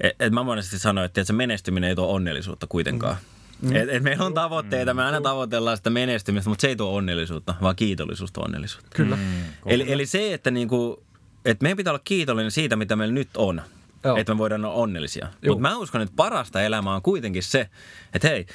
et, 0.00 0.16
et 0.20 0.32
mä 0.32 0.42
monesti 0.42 0.78
sanoin, 0.78 1.04
että, 1.04 1.24
se 1.24 1.32
menestyminen 1.32 1.88
ei 1.88 1.96
tuo 1.96 2.12
onnellisuutta 2.12 2.66
kuitenkaan. 2.66 3.16
Mm. 3.62 3.76
Et, 3.76 3.88
et 3.88 4.02
meillä 4.02 4.24
on 4.24 4.34
tavoitteita, 4.34 4.94
me 4.94 5.04
aina 5.04 5.20
tavoitellaan 5.20 5.76
sitä 5.76 5.90
menestymistä, 5.90 6.50
mutta 6.50 6.62
se 6.62 6.68
ei 6.68 6.76
tuo 6.76 6.94
onnellisuutta, 6.94 7.54
vaan 7.62 7.76
kiitollisuus 7.76 8.32
tuo 8.32 8.44
onnellisuutta. 8.44 8.90
Kyllä. 8.94 9.16
Mm, 9.16 9.22
eli, 9.66 9.92
eli 9.92 10.06
se, 10.06 10.34
että 10.34 10.50
niinku, 10.50 11.02
et 11.44 11.60
meidän 11.60 11.76
pitää 11.76 11.90
olla 11.90 12.02
kiitollinen 12.04 12.50
siitä, 12.50 12.76
mitä 12.76 12.96
meillä 12.96 13.14
nyt 13.14 13.28
on. 13.36 13.62
Joo. 14.04 14.16
Että 14.16 14.34
me 14.34 14.38
voidaan 14.38 14.64
olla 14.64 14.74
onnellisia. 14.74 15.28
Mutta 15.46 15.60
mä 15.60 15.76
uskon, 15.76 16.00
että 16.00 16.16
parasta 16.16 16.62
elämää 16.62 16.94
on 16.94 17.02
kuitenkin 17.02 17.42
se, 17.42 17.70
että 18.14 18.28
hei, 18.28 18.46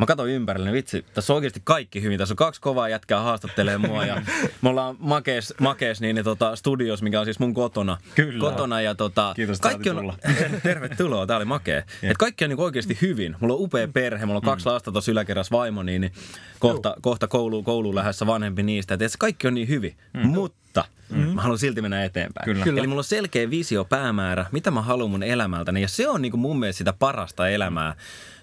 Mä 0.00 0.06
katsoin 0.06 0.32
ympärille, 0.32 0.66
niin 0.66 0.74
vitsi, 0.74 1.04
tässä 1.14 1.32
on 1.32 1.34
oikeasti 1.34 1.60
kaikki 1.64 2.02
hyvin. 2.02 2.18
Tässä 2.18 2.32
on 2.32 2.36
kaksi 2.36 2.60
kovaa 2.60 2.88
jätkää 2.88 3.20
haastattelee 3.20 3.78
mua 3.78 4.04
ja 4.06 4.22
me 4.62 4.68
ollaan 4.68 4.96
makees, 4.98 5.54
makees 5.60 6.00
niin, 6.00 6.14
niin 6.14 6.24
tota, 6.24 6.56
studios, 6.56 7.02
mikä 7.02 7.20
on 7.20 7.26
siis 7.26 7.38
mun 7.38 7.54
kotona. 7.54 7.98
Kyllä. 8.14 8.40
Kotona 8.40 8.80
ja 8.80 8.94
tota, 8.94 9.32
Kiitos, 9.36 9.60
kaikki 9.60 9.90
on, 9.90 10.12
tervetuloa, 10.62 11.26
tää 11.26 11.36
oli 11.36 11.44
makee. 11.44 11.84
Et 12.02 12.16
kaikki 12.16 12.44
on 12.44 12.48
niin 12.48 12.60
oikeasti 12.60 12.98
hyvin. 13.02 13.36
Mulla 13.40 13.54
on 13.54 13.60
upea 13.60 13.88
perhe, 13.88 14.26
mulla 14.26 14.38
on 14.38 14.42
kaksi 14.42 14.66
mm. 14.66 14.72
lasta 14.72 14.92
tuossa 14.92 15.12
yläkerrassa 15.12 15.56
vaimo, 15.56 15.82
niin, 15.82 16.00
niin 16.00 16.12
kohta, 16.58 16.96
kohta 17.00 17.28
koulu, 17.28 17.62
kouluun 17.62 17.94
lähdössä 17.94 18.26
vanhempi 18.26 18.62
niistä. 18.62 18.94
Et 18.94 19.12
kaikki 19.18 19.46
on 19.46 19.54
niin 19.54 19.68
hyvin, 19.68 19.96
mm. 20.12 20.26
mutta 20.26 20.84
mm-hmm. 21.10 21.34
mä 21.34 21.42
haluan 21.42 21.58
silti 21.58 21.82
mennä 21.82 22.04
eteenpäin. 22.04 22.44
Kyllä. 22.44 22.80
Eli 22.80 22.86
mulla 22.86 23.00
on 23.00 23.04
selkeä 23.04 23.50
visio, 23.50 23.84
päämäärä, 23.84 24.46
mitä 24.52 24.70
mä 24.70 24.82
haluan 24.82 25.10
mun 25.10 25.22
elämältäni 25.22 25.82
ja 25.82 25.88
se 25.88 26.08
on 26.08 26.22
niin 26.22 26.32
kuin 26.32 26.40
mun 26.40 26.58
mielestä 26.58 26.78
sitä 26.78 26.92
parasta 26.92 27.48
elämää. 27.48 27.94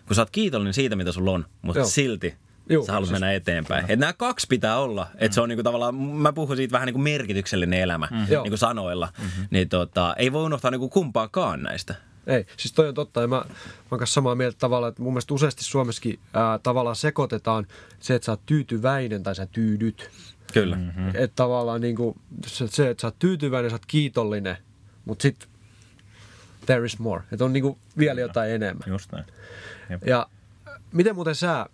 Kun 0.08 0.16
sä 0.16 0.22
oot 0.22 0.30
kiitollinen 0.30 0.74
siitä, 0.74 0.96
mitä 0.96 1.12
sulla 1.12 1.32
on, 1.32 1.46
mutta 1.62 1.80
Joo. 1.80 1.88
silti 1.88 2.36
Joo, 2.70 2.86
sä 2.86 2.92
haluat 2.92 3.08
siis, 3.08 3.20
mennä 3.22 3.34
eteenpäin. 3.34 3.82
Että 3.82 3.96
nämä 3.96 4.14
kaksi 4.14 4.48
pitää 4.50 4.80
olla. 4.80 5.08
Mm. 5.22 5.32
se 5.32 5.42
on 5.42 5.50
niinku 5.50 5.64
tavallaan, 5.64 5.96
mä 5.96 6.34
puhun 6.34 6.56
siitä 6.56 6.72
vähän 6.72 6.86
niin 6.86 6.94
kuin 6.94 7.04
merkityksellinen 7.04 7.80
elämä 7.80 8.08
mm. 8.12 8.18
niin 8.18 8.42
kuin 8.50 8.58
sanoilla. 8.58 9.10
Mm-hmm. 9.22 9.48
Niin 9.52 9.70
tota, 9.70 10.16
ei 10.18 10.34
voi 10.34 10.44
unohtaa 10.44 10.72
niinku 10.72 10.90
kumpaakaan 10.90 11.64
näistä. 11.64 11.96
Ei, 12.28 12.46
siis 12.58 12.74
toi 12.74 12.88
on 12.88 12.94
totta. 12.94 13.22
Ja 13.22 13.28
mä, 13.28 13.36
mä 13.36 13.46
oon 13.92 14.08
samaa 14.08 14.36
mieltä 14.36 14.58
tavalla, 14.58 14.88
että 14.88 15.02
mun 15.02 15.14
mielestä 15.14 15.34
useasti 15.34 15.64
Suomessakin 15.64 16.20
ää, 16.34 16.60
tavallaan 16.60 16.96
sekoitetaan 16.96 17.68
se, 18.00 18.16
että 18.16 18.26
sä 18.26 18.32
oot 18.32 18.46
tyytyväinen 18.46 19.24
tai 19.24 19.36
sä 19.36 19.46
tyydyt. 19.46 20.10
Kyllä. 20.54 20.76
Mm-hmm. 20.76 21.08
Että 21.08 21.36
tavallaan 21.36 21.82
niin 21.82 21.96
kuin, 21.96 22.20
se, 22.46 22.68
se, 22.68 22.90
että 22.90 23.02
sä 23.02 23.08
oot 23.08 23.20
tyytyväinen, 23.20 23.72
sä 23.72 23.76
oot 23.76 23.86
kiitollinen, 23.86 24.58
mutta 25.06 25.22
sitten 25.22 25.50
there 26.68 26.86
is 26.86 27.00
more. 27.00 27.24
Että 27.32 27.46
on 27.46 27.54
niin 27.54 27.64
kuin 27.64 27.78
vielä 27.98 28.22
jotain 28.22 28.52
enemmän. 28.52 28.84
Just 28.88 29.12
näin. 29.12 29.26
Jep. 29.90 30.08
Ja 30.08 30.28
miten 30.94 31.16
muuten 31.16 31.36
sä 31.36 31.66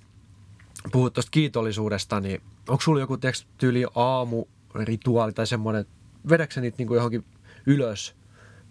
puhut 0.91 1.13
tuosta 1.13 1.31
kiitollisuudesta, 1.31 2.19
niin 2.19 2.41
onko 2.67 2.81
sulla 2.81 2.99
joku 2.99 3.17
tyyli 3.57 3.85
aamurituaali 3.95 5.33
tai 5.33 5.47
semmoinen, 5.47 5.85
vedätkö 6.29 6.61
niitä 6.61 6.77
niin 6.77 6.87
kuin 6.87 6.95
johonkin 6.95 7.25
ylös– 7.65 8.15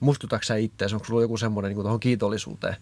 muistutatko 0.02 0.44
sä 0.44 0.56
itseäsi, 0.56 0.94
onko 0.94 1.06
sulla 1.06 1.22
joku 1.22 1.36
semmoinen 1.36 1.68
niin 1.68 1.82
tuohon 1.82 2.00
kiitollisuuteen? 2.00 2.76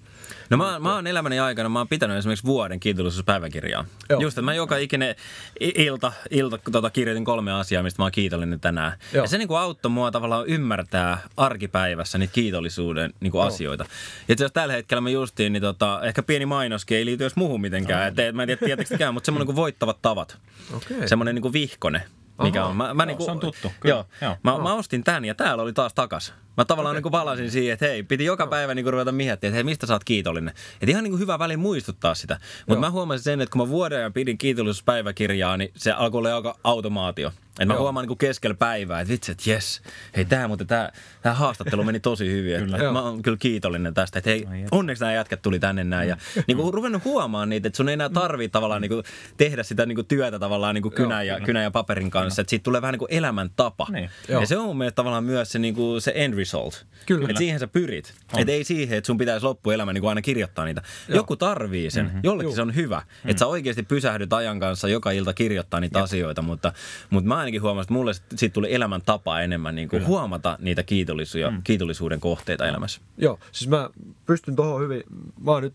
No 0.51 0.57
mä, 0.57 0.79
mä 0.79 0.95
oon 0.95 1.07
elämäni 1.07 1.39
aikana, 1.39 1.69
mä 1.69 1.79
oon 1.79 1.89
pitänyt 1.89 2.17
esimerkiksi 2.17 2.47
vuoden 2.47 2.81
kiitollisuuspäiväkirjaa. 2.81 3.85
Joo. 4.09 4.21
Just, 4.21 4.35
että 4.35 4.43
mä 4.43 4.55
joka 4.55 4.77
ikinen 4.77 5.15
ilta, 5.61 6.13
ilta 6.31 6.59
tota, 6.73 6.91
kirjoitin 6.91 7.25
kolme 7.25 7.53
asiaa, 7.53 7.83
mistä 7.83 8.03
mä 8.03 8.05
oon 8.05 8.13
kiitollinen 8.13 8.61
tänään. 8.61 8.93
Joo. 9.13 9.25
Ja 9.25 9.29
se 9.29 9.39
niin 9.39 9.49
kuin 9.49 9.59
auttoi 9.59 9.91
mua 9.91 10.11
tavallaan 10.11 10.47
ymmärtää 10.47 11.19
arkipäivässä 11.37 12.19
niitä 12.19 12.33
kiitollisuuden 12.33 13.15
niin 13.21 13.31
kuin 13.31 13.45
asioita. 13.45 13.85
Ja 14.29 14.33
itse 14.33 14.49
tällä 14.49 14.73
hetkellä 14.73 15.01
mä 15.01 15.11
justiin, 15.11 15.53
niin 15.53 15.63
tota, 15.63 16.01
ehkä 16.03 16.23
pieni 16.23 16.47
mainoskin 16.47 16.99
ei 16.99 17.05
liity 17.05 17.25
edes 17.25 17.37
muuhun 17.37 17.61
mitenkään. 17.61 18.15
No. 18.17 18.23
Et, 18.23 18.35
mä 18.35 18.43
en 18.43 18.47
tiedä, 18.47 18.67
tietääkö 18.67 19.13
mutta 19.13 19.27
semmoinen 19.27 19.47
kuin 19.47 19.57
voittavat 19.57 20.03
tavat. 20.03 20.39
Okay. 20.77 21.09
Semmoinen 21.09 21.35
niin 21.35 21.43
kuin 21.43 21.53
vihkone 21.53 22.03
mikä 22.43 22.65
on. 22.65 22.77
Mä, 22.77 22.95
mä 22.95 23.07
niinku, 23.07 23.25
se 23.25 23.31
on 23.31 23.41
tuttu. 23.41 23.73
Kyllä. 23.81 23.95
Joo, 23.95 24.05
joo. 24.23 24.37
Mä, 24.43 24.59
mä, 24.59 24.75
ostin 24.75 25.05
tän 25.05 25.25
ja 25.25 25.35
täällä 25.35 25.63
oli 25.63 25.73
taas 25.73 25.95
takas. 25.95 26.35
Mä 26.61 26.65
tavallaan 26.65 26.95
niin 26.97 27.03
kuin 27.03 27.13
palasin 27.13 27.51
siihen, 27.51 27.73
että 27.73 27.87
hei, 27.87 28.03
piti 28.03 28.25
joka 28.25 28.47
päivä 28.47 28.75
niin 28.75 28.85
kuin 28.85 28.93
ruveta 28.93 29.13
miettimään, 29.13 29.51
että 29.51 29.55
hei, 29.55 29.65
mistä 29.65 29.87
sä 29.87 29.93
oot 29.93 30.05
kiitollinen. 30.05 30.55
Että 30.75 30.91
ihan 30.91 31.05
niin 31.05 31.13
kuin 31.13 31.21
hyvä 31.21 31.39
väli 31.39 31.57
muistuttaa 31.57 32.15
sitä. 32.15 32.39
Mutta 32.67 32.81
mä 32.81 32.91
huomasin 32.91 33.25
sen, 33.25 33.41
että 33.41 33.53
kun 33.53 33.63
mä 33.63 33.69
vuoden 33.69 33.99
ajan 33.99 34.13
pidin 34.13 34.39
kiitollisuuspäiväkirjaa, 34.39 35.57
niin 35.57 35.71
se 35.77 35.93
alkoi 35.93 36.19
olla 36.19 36.37
aika 36.37 36.57
automaatio. 36.65 37.33
Että 37.51 37.67
mä 37.67 37.75
Joo. 37.75 37.83
huomaan 37.83 38.09
niin 38.09 38.19
keskellä 38.19 38.55
päivää, 38.55 39.01
että 39.01 39.13
vitsi, 39.13 39.33
että 39.33 39.51
jes, 39.51 39.83
hei 40.17 40.25
tää, 40.25 40.49
mutta 40.49 40.65
tää, 40.65 40.93
tää 41.23 41.35
haastattelu 41.35 41.85
meni 41.85 42.01
tosi 42.01 42.31
hyvin. 42.31 42.55
Että 42.55 42.77
Joo. 42.77 42.93
mä 42.93 43.03
oon 43.03 43.23
kyllä 43.23 43.37
kiitollinen 43.37 43.95
tästä, 43.95 44.19
että 44.19 44.31
hei, 44.31 44.47
onneksi 44.71 45.05
nämä 45.05 45.13
jätkät 45.13 45.43
tuli 45.43 45.59
tänne 45.59 45.85
näin. 45.85 46.09
Ja 46.09 46.17
niin 46.47 46.57
kuin 46.57 46.75
ruvennut 46.75 47.05
huomaan 47.05 47.49
niitä, 47.49 47.69
että 47.69 47.77
sun 47.77 47.89
ei 47.89 47.93
enää 47.93 48.09
tarvii 48.09 48.49
tavallaan 48.49 48.83
niin 48.83 48.89
kuin 48.91 49.05
tehdä 49.37 49.63
sitä 49.63 49.87
niin 49.87 49.97
kuin 49.97 50.07
työtä 50.07 50.39
tavallaan 50.39 50.75
niin 50.75 50.83
kuin 50.83 50.95
kynän, 50.95 51.27
ja, 51.27 51.41
kynän 51.41 51.63
ja 51.63 51.71
paperin 51.71 52.11
kanssa. 52.11 52.43
Että 52.43 52.51
siitä 52.51 52.63
tulee 52.63 52.83
vähän 52.83 52.93
niin 52.93 52.99
kuin 52.99 53.13
elämäntapa. 53.13 53.87
Niin. 53.91 54.11
Ja 54.29 54.47
se 54.47 54.59
on 54.59 54.67
mun 54.67 54.79
mielestä 54.79 54.97
tavallaan 54.97 55.25
myös 55.25 55.53
se, 55.53 55.59
niin 55.59 55.75
kuin 55.75 56.01
se 56.01 56.13
end 56.15 56.35
result. 56.51 56.87
Kyllä. 57.07 57.29
Että 57.29 57.39
siihen 57.39 57.61
sä 57.61 57.67
pyrit. 57.67 58.15
Että 58.39 58.53
ei 58.53 58.65
siihen, 58.65 58.99
että 58.99 59.07
sun 59.07 59.19
pitäisi 59.19 59.47
loppuelämä 59.47 59.93
niin 59.93 60.01
kuin 60.01 60.09
aina 60.09 60.23
kirjoittaa 60.23 60.65
niitä. 60.65 60.83
Joku 61.09 61.37
tarvii 61.37 61.91
sen. 61.91 62.05
Mm-hmm. 62.05 62.21
Jollekin 62.25 62.47
Juu. 62.47 62.55
se 62.55 62.63
on 62.63 62.75
hyvä. 62.75 63.03
Että 63.25 63.39
sä 63.39 63.47
oikeasti 63.47 63.83
pysähdyt 63.83 64.33
ajan 64.33 64.61
kanssa 64.61 64.89
joka 64.89 65.11
ilta 65.11 65.35
kirjoittaa 65.35 65.81
niitä 65.81 66.03
asioita. 66.03 66.43
Mutta, 66.43 66.73
mutta 67.11 67.29
mä 67.29 67.37
ainakin 67.37 67.63
huomasin, 67.63 67.85
että 67.85 67.95
mulle 67.95 68.13
siitä 68.37 68.55
tuli 68.55 68.75
elämäntapa 68.75 69.41
enemmän 69.41 69.75
niin 69.75 69.89
kuin 69.89 70.07
huomata 70.07 70.59
niitä 70.61 70.83
kiitollisuja, 70.83 71.51
mm. 71.51 71.63
kiitollisuuden 71.65 72.21
kohteita 72.21 72.67
elämässä. 72.67 73.01
Joo, 73.19 73.39
siis 73.53 73.69
mä 73.69 73.91
pystyn 74.27 74.57
tuohon 74.57 74.83
hyvin, 74.83 75.03
mä 75.45 75.51
oon 75.51 75.63
nyt 75.63 75.75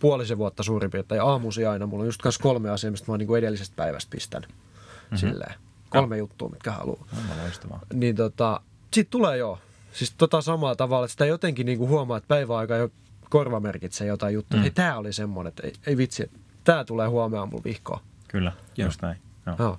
puolisen 0.00 0.38
vuotta 0.38 0.62
suurin 0.62 0.90
piirtein 0.90 1.22
aamusi 1.22 1.66
aina. 1.66 1.86
Mulla 1.86 2.02
on 2.02 2.08
just 2.08 2.22
kanssa 2.22 2.42
kolme 2.42 2.70
asiaa, 2.70 2.90
mistä 2.90 3.06
mä 3.08 3.12
oon 3.12 3.18
niin 3.18 3.26
kuin 3.26 3.38
edellisestä 3.38 3.76
päivästä 3.76 4.10
pistän. 4.10 4.42
Mm-hmm. 4.42 5.16
Silleen. 5.16 5.54
Kolme 5.88 6.16
juttua, 6.16 6.48
mitkä 6.48 6.70
haluaa. 6.70 7.06
Loistavaa. 7.42 7.80
Niin 7.94 8.16
tota, 8.16 8.60
sit 8.94 9.10
tulee 9.10 9.36
joo. 9.36 9.58
Siis 9.96 10.14
tota 10.18 10.40
samalla 10.40 10.76
tavalla, 10.76 11.04
että 11.04 11.12
sitä 11.12 11.26
jotenkin 11.26 11.66
niinku 11.66 11.88
huomaa, 11.88 12.16
että 12.16 12.28
päiväaika 12.28 12.76
jo 12.76 12.90
korva 13.30 13.60
merkitsee 13.60 14.06
jotain 14.06 14.34
juttua. 14.34 14.56
Mm. 14.56 14.62
Hei, 14.62 14.70
tää 14.70 14.98
oli 14.98 15.12
semmonen, 15.12 15.48
että 15.48 15.66
ei, 15.66 15.72
ei 15.86 15.96
vitsi, 15.96 16.22
että 16.22 16.38
tää 16.64 16.84
tulee 16.84 17.08
huomenna 17.08 17.46
mulla 17.46 17.64
vihkoa. 17.64 18.00
Kyllä, 18.28 18.52
just 18.76 19.02
näin. 19.02 19.16
Joo. 19.46 19.56
Joo. 19.58 19.78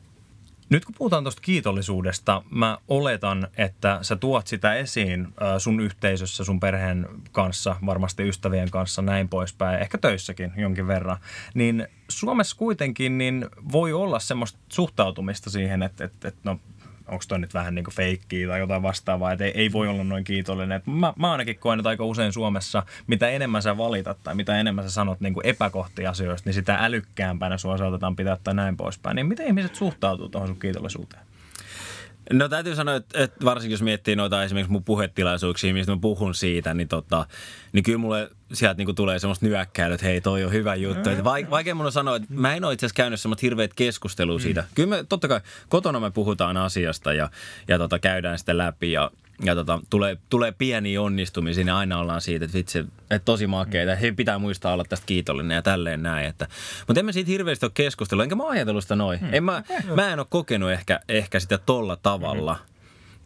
Nyt 0.69 0.85
kun 0.85 0.95
puhutaan 0.97 1.23
tuosta 1.23 1.41
kiitollisuudesta, 1.41 2.41
mä 2.49 2.77
oletan, 2.87 3.47
että 3.57 3.99
sä 4.01 4.15
tuot 4.15 4.47
sitä 4.47 4.73
esiin 4.73 5.27
sun 5.57 5.79
yhteisössä, 5.79 6.43
sun 6.43 6.59
perheen 6.59 7.07
kanssa, 7.31 7.75
varmasti 7.85 8.29
ystävien 8.29 8.71
kanssa, 8.71 9.01
näin 9.01 9.29
poispäin, 9.29 9.81
ehkä 9.81 9.97
töissäkin 9.97 10.51
jonkin 10.55 10.87
verran. 10.87 11.17
Niin 11.53 11.87
Suomessa 12.09 12.57
kuitenkin 12.57 13.17
niin 13.17 13.45
voi 13.71 13.93
olla 13.93 14.19
semmoista 14.19 14.59
suhtautumista 14.69 15.49
siihen, 15.49 15.83
että, 15.83 16.05
että, 16.05 16.27
että 16.27 16.41
no 16.43 16.59
onko 17.07 17.23
toi 17.27 17.39
nyt 17.39 17.53
vähän 17.53 17.75
niin 17.75 17.85
feikkiä 17.91 18.47
tai 18.47 18.59
jotain 18.59 18.81
vastaavaa, 18.81 19.31
että 19.31 19.45
ei, 19.45 19.51
ei 19.55 19.71
voi 19.71 19.87
olla 19.87 20.03
noin 20.03 20.23
kiitollinen. 20.23 20.81
Mä, 20.85 21.13
mä 21.15 21.31
ainakin 21.31 21.59
koen, 21.59 21.79
että 21.79 21.89
aika 21.89 22.05
usein 22.05 22.33
Suomessa, 22.33 22.83
mitä 23.07 23.29
enemmän 23.29 23.61
sä 23.61 23.77
valitat 23.77 24.17
tai 24.23 24.35
mitä 24.35 24.59
enemmän 24.59 24.85
sä 24.85 24.91
sanot 24.91 25.19
niin 25.19 25.33
epäkohtia 25.43 26.09
asioista, 26.09 26.49
niin 26.49 26.53
sitä 26.53 26.77
älykkäämpänä 26.81 27.57
sua 27.57 27.77
saatetaan 27.77 28.15
pitää 28.15 28.37
tai 28.43 28.53
näin 28.53 28.77
poispäin. 28.77 29.15
Niin 29.15 29.25
miten 29.25 29.47
ihmiset 29.47 29.75
suhtautuu 29.75 30.29
tuohon 30.29 30.47
sun 30.47 30.59
kiitollisuuteen? 30.59 31.23
No 32.33 32.49
täytyy 32.49 32.75
sanoa, 32.75 32.95
että, 32.95 33.23
että 33.23 33.45
varsinkin 33.45 33.73
jos 33.73 33.81
miettii 33.81 34.15
noita 34.15 34.43
esimerkiksi 34.43 34.71
mun 34.71 34.83
puhetilaisuuksia, 34.83 35.73
mistä 35.73 35.91
mä 35.91 35.97
puhun 36.01 36.35
siitä, 36.35 36.73
niin, 36.73 36.87
tota, 36.87 37.25
niin 37.73 37.83
kyllä 37.83 37.97
mulle 37.97 38.29
sieltä 38.53 38.77
niinku 38.77 38.93
tulee 38.93 39.19
semmoista 39.19 39.45
nyökkäilyä, 39.45 39.95
että 39.95 40.07
hei 40.07 40.21
toi 40.21 40.43
on 40.43 40.51
hyvä 40.51 40.75
juttu. 40.75 41.09
Että 41.09 41.23
vaik- 41.23 41.49
vaikea 41.49 41.75
mun 41.75 41.85
on 41.85 41.91
sanoa, 41.91 42.15
että 42.15 42.27
mä 42.29 42.55
en 42.55 42.63
ole 42.63 42.73
itse 42.73 42.85
asiassa 42.85 42.97
käynyt 42.97 43.19
semmoista 43.19 43.41
hirveät 43.41 43.73
keskustelua 43.73 44.39
siitä. 44.39 44.63
Kyllä 44.75 44.89
me 44.89 45.05
totta 45.09 45.27
kai 45.27 45.41
kotona 45.69 45.99
me 45.99 46.11
puhutaan 46.11 46.57
asiasta 46.57 47.13
ja, 47.13 47.29
ja 47.67 47.77
tota, 47.77 47.99
käydään 47.99 48.39
sitä 48.39 48.57
läpi 48.57 48.91
ja 48.91 49.11
ja 49.43 49.55
tota, 49.55 49.79
tulee, 49.89 50.17
tulee 50.29 50.51
pieniä 50.51 51.01
onnistumisia, 51.01 51.65
niin 51.65 51.73
aina 51.73 51.99
ollaan 51.99 52.21
siitä, 52.21 52.45
että 52.45 52.57
vitsi, 52.57 52.79
että 52.79 53.25
tosi 53.25 53.47
makeita. 53.47 53.95
He 53.95 54.11
pitää 54.11 54.39
muistaa 54.39 54.73
olla 54.73 54.83
tästä 54.89 55.05
kiitollinen 55.05 55.55
ja 55.55 55.61
tälleen 55.61 56.03
näin. 56.03 56.27
Että, 56.27 56.47
mutta 56.87 56.99
en 56.99 57.05
mä 57.05 57.11
siitä 57.11 57.31
hirveästi 57.31 57.65
ole 57.65 57.71
keskustellut, 57.73 58.23
enkä 58.23 58.35
mä 58.35 58.43
oon 58.43 58.51
ajatellut 58.51 58.83
sitä 58.83 58.95
noin. 58.95 59.19
En 59.31 59.43
mä, 59.43 59.63
mä 59.95 60.13
en 60.13 60.19
ole 60.19 60.27
kokenut 60.29 60.71
ehkä, 60.71 60.99
ehkä 61.09 61.39
sitä 61.39 61.57
tolla 61.57 61.95
tavalla. 61.95 62.57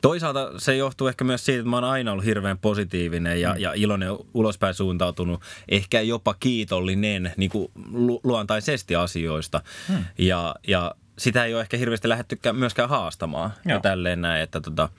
Toisaalta 0.02 0.52
se 0.58 0.76
johtuu 0.76 1.08
ehkä 1.08 1.24
myös 1.24 1.46
siitä, 1.46 1.60
että 1.60 1.70
mä 1.70 1.76
oon 1.76 1.84
aina 1.84 2.12
ollut 2.12 2.26
hirveän 2.26 2.58
positiivinen 2.58 3.42
ja, 3.42 3.56
ja 3.58 3.74
iloinen, 3.74 4.10
ulospäin 4.34 4.74
suuntautunut, 4.74 5.42
ehkä 5.70 6.02
jopa 6.02 6.34
kiitollinen 6.34 7.32
niin 7.38 7.50
kuin 7.50 7.72
lu- 7.92 8.22
luontaisesti 8.24 8.96
asioista. 8.96 9.62
Hmm. 9.88 10.06
Ja, 10.18 10.56
ja 10.68 10.96
sitä 11.18 11.46
ei 11.46 11.54
ole 11.54 11.62
ehkä 11.62 11.78
hirveästi 11.78 12.10
lähdettykään 12.10 12.56
myöskään 12.56 12.90
haastamaan 12.90 13.52
ja 13.66 13.72
Joo. 13.72 13.82
tälleen 13.82 14.22
näin, 14.22 14.44
että 14.44 14.62
tota, 14.62 14.90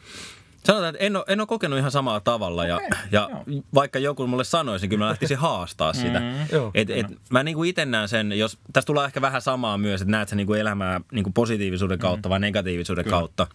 Sanotaan, 0.64 0.94
että 0.94 1.06
en 1.06 1.16
ole, 1.16 1.24
en 1.28 1.40
ole 1.40 1.46
kokenut 1.46 1.78
ihan 1.78 1.90
samalla 1.90 2.20
tavalla 2.20 2.66
ja, 2.66 2.80
ja 3.12 3.30
vaikka 3.74 3.98
joku 3.98 4.26
mulle 4.26 4.44
sanoisi, 4.44 4.82
niin 4.82 4.90
kyllä 4.90 5.04
mä 5.04 5.08
lähtisin 5.08 5.36
haastaa 5.38 5.92
sitä. 5.92 6.20
Mm, 6.20 6.46
Joo. 6.52 6.70
et, 6.74 6.90
et, 6.90 7.06
mä 7.30 7.42
niinku 7.42 7.64
itse 7.64 7.84
näen 7.84 8.08
sen, 8.08 8.32
jos, 8.32 8.58
tässä 8.72 8.86
tulee 8.86 9.04
ehkä 9.04 9.20
vähän 9.20 9.42
samaa 9.42 9.78
myös, 9.78 10.00
että 10.00 10.10
näet 10.12 10.28
sä 10.28 10.36
niinku 10.36 10.54
elämää 10.54 11.00
niinku 11.12 11.30
positiivisuuden 11.30 11.98
kautta 11.98 12.28
vai 12.28 12.40
negatiivisuuden 12.40 13.04
kautta. 13.04 13.46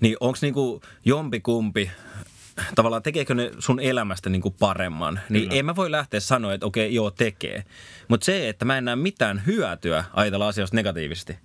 Niin 0.00 0.16
onko 0.20 0.38
niinku 0.42 0.80
jompikumpi, 1.04 1.90
tavallaan 2.74 3.02
tekeekö 3.02 3.34
ne 3.34 3.50
sun 3.58 3.80
elämästä 3.80 4.30
niinku 4.30 4.50
paremman? 4.50 5.20
Niin 5.28 5.52
en 5.52 5.66
mä 5.66 5.76
voi 5.76 5.90
lähteä 5.90 6.20
sanoa, 6.20 6.54
että 6.54 6.66
okei, 6.66 6.94
joo 6.94 7.10
tekee. 7.10 7.64
Mutta 8.08 8.24
se, 8.24 8.48
että 8.48 8.64
mä 8.64 8.78
en 8.78 8.84
näe 8.84 8.96
mitään 8.96 9.42
hyötyä 9.46 10.04
ajatella 10.12 10.48
asioista 10.48 10.76
negatiivisesti. 10.76 11.38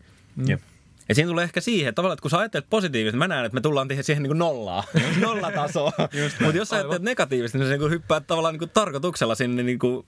Jep. 0.47 0.61
Ja 1.09 1.15
siinä 1.15 1.29
tulee 1.29 1.43
ehkä 1.43 1.61
siihen, 1.61 1.89
että 1.89 1.95
tavallaan, 1.95 2.13
että 2.13 2.21
kun 2.21 2.31
sä 2.31 2.37
ajattelet 2.37 2.69
positiivisesti, 2.69 3.17
mä 3.17 3.27
näen, 3.27 3.45
että 3.45 3.53
me 3.53 3.61
tullaan 3.61 3.87
tehdä 3.87 4.03
siihen 4.03 4.23
niin 4.23 4.37
nollaa, 4.37 4.83
nollatasoa. 5.21 5.91
Mutta 6.41 6.57
jos 6.57 6.69
sä 6.69 6.75
ajattelet 6.75 7.03
negatiivisesti, 7.03 7.57
niin 7.57 7.67
se 7.69 7.77
niin 7.77 7.91
hyppäät 7.91 8.27
tavallaan 8.27 8.53
niin 8.53 8.59
kuin 8.59 8.71
tarkoituksella 8.73 9.35
sinne 9.35 9.63
niin 9.63 9.79
kuin, 9.79 10.05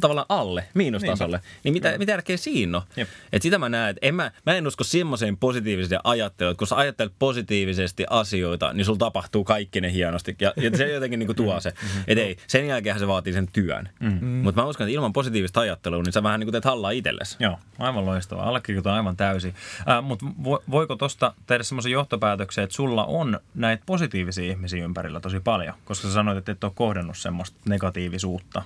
tavallaan 0.00 0.26
alle, 0.28 0.64
miinustasolle. 0.74 1.40
Niin 1.64 1.72
mitä, 1.72 1.98
mitä 1.98 2.12
järkeä 2.12 2.36
siinä 2.36 2.78
on? 2.78 2.84
Jep. 2.96 3.08
Et 3.32 3.42
sitä 3.42 3.58
mä 3.58 3.68
näen, 3.68 3.90
että 3.90 4.06
en 4.06 4.14
mä, 4.14 4.30
mä 4.46 4.54
en 4.54 4.66
usko 4.66 4.84
semmoiseen 4.84 5.36
positiiviseen 5.36 6.00
ajatteluun, 6.04 6.50
että 6.50 6.58
kun 6.58 6.66
sä 6.66 6.76
ajattelet 6.76 7.12
positiivisesti 7.18 8.04
asioita, 8.10 8.72
niin 8.72 8.84
sulla 8.84 8.98
tapahtuu 8.98 9.44
kaikki 9.44 9.80
ne 9.80 9.92
hienosti. 9.92 10.36
Ja, 10.40 10.52
ja 10.56 10.76
se 10.76 10.92
jotenkin 10.92 11.18
niin 11.18 11.26
kuin 11.26 11.36
tuo 11.36 11.60
se. 11.60 11.72
Että 12.06 12.24
ei, 12.24 12.36
sen 12.46 12.66
jälkeen 12.66 12.98
se 12.98 13.06
vaatii 13.06 13.32
sen 13.32 13.48
työn. 13.52 13.88
Mm. 14.00 14.24
Mutta 14.24 14.60
mä 14.60 14.68
uskon, 14.68 14.86
että 14.86 14.94
ilman 14.94 15.12
positiivista 15.12 15.60
ajattelua, 15.60 16.02
niin 16.02 16.12
sä 16.12 16.22
vähän 16.22 16.40
niin 16.40 16.46
kuin 16.46 16.52
teet 16.52 16.64
hallaa 16.64 16.90
itsellesi. 16.90 17.36
Joo, 17.40 17.58
aivan 17.78 18.06
loistavaa. 18.06 18.48
Allekirjoitan 18.48 18.94
aivan 18.94 19.16
täysin. 19.16 19.54
Äh, 19.88 20.04
Mutta 20.04 20.26
vo, 20.44 20.62
voiko 20.70 20.96
tuosta 20.96 21.34
tehdä 21.46 21.62
semmoisen 21.62 21.92
johtopäätöksen, 21.92 22.64
että 22.64 22.76
sulla 22.76 23.04
on 23.04 23.40
näitä 23.54 23.82
positiivisia 23.86 24.50
ihmisiä 24.50 24.84
ympärillä 24.84 25.20
tosi 25.20 25.40
paljon? 25.40 25.74
Koska 25.84 26.08
sä 26.08 26.14
sanoit, 26.14 26.38
että 26.38 26.52
et 26.52 26.64
ole 26.64 26.72
kohdannut 26.74 27.18
semmoista 27.18 27.56
negatiivisuutta. 27.68 28.62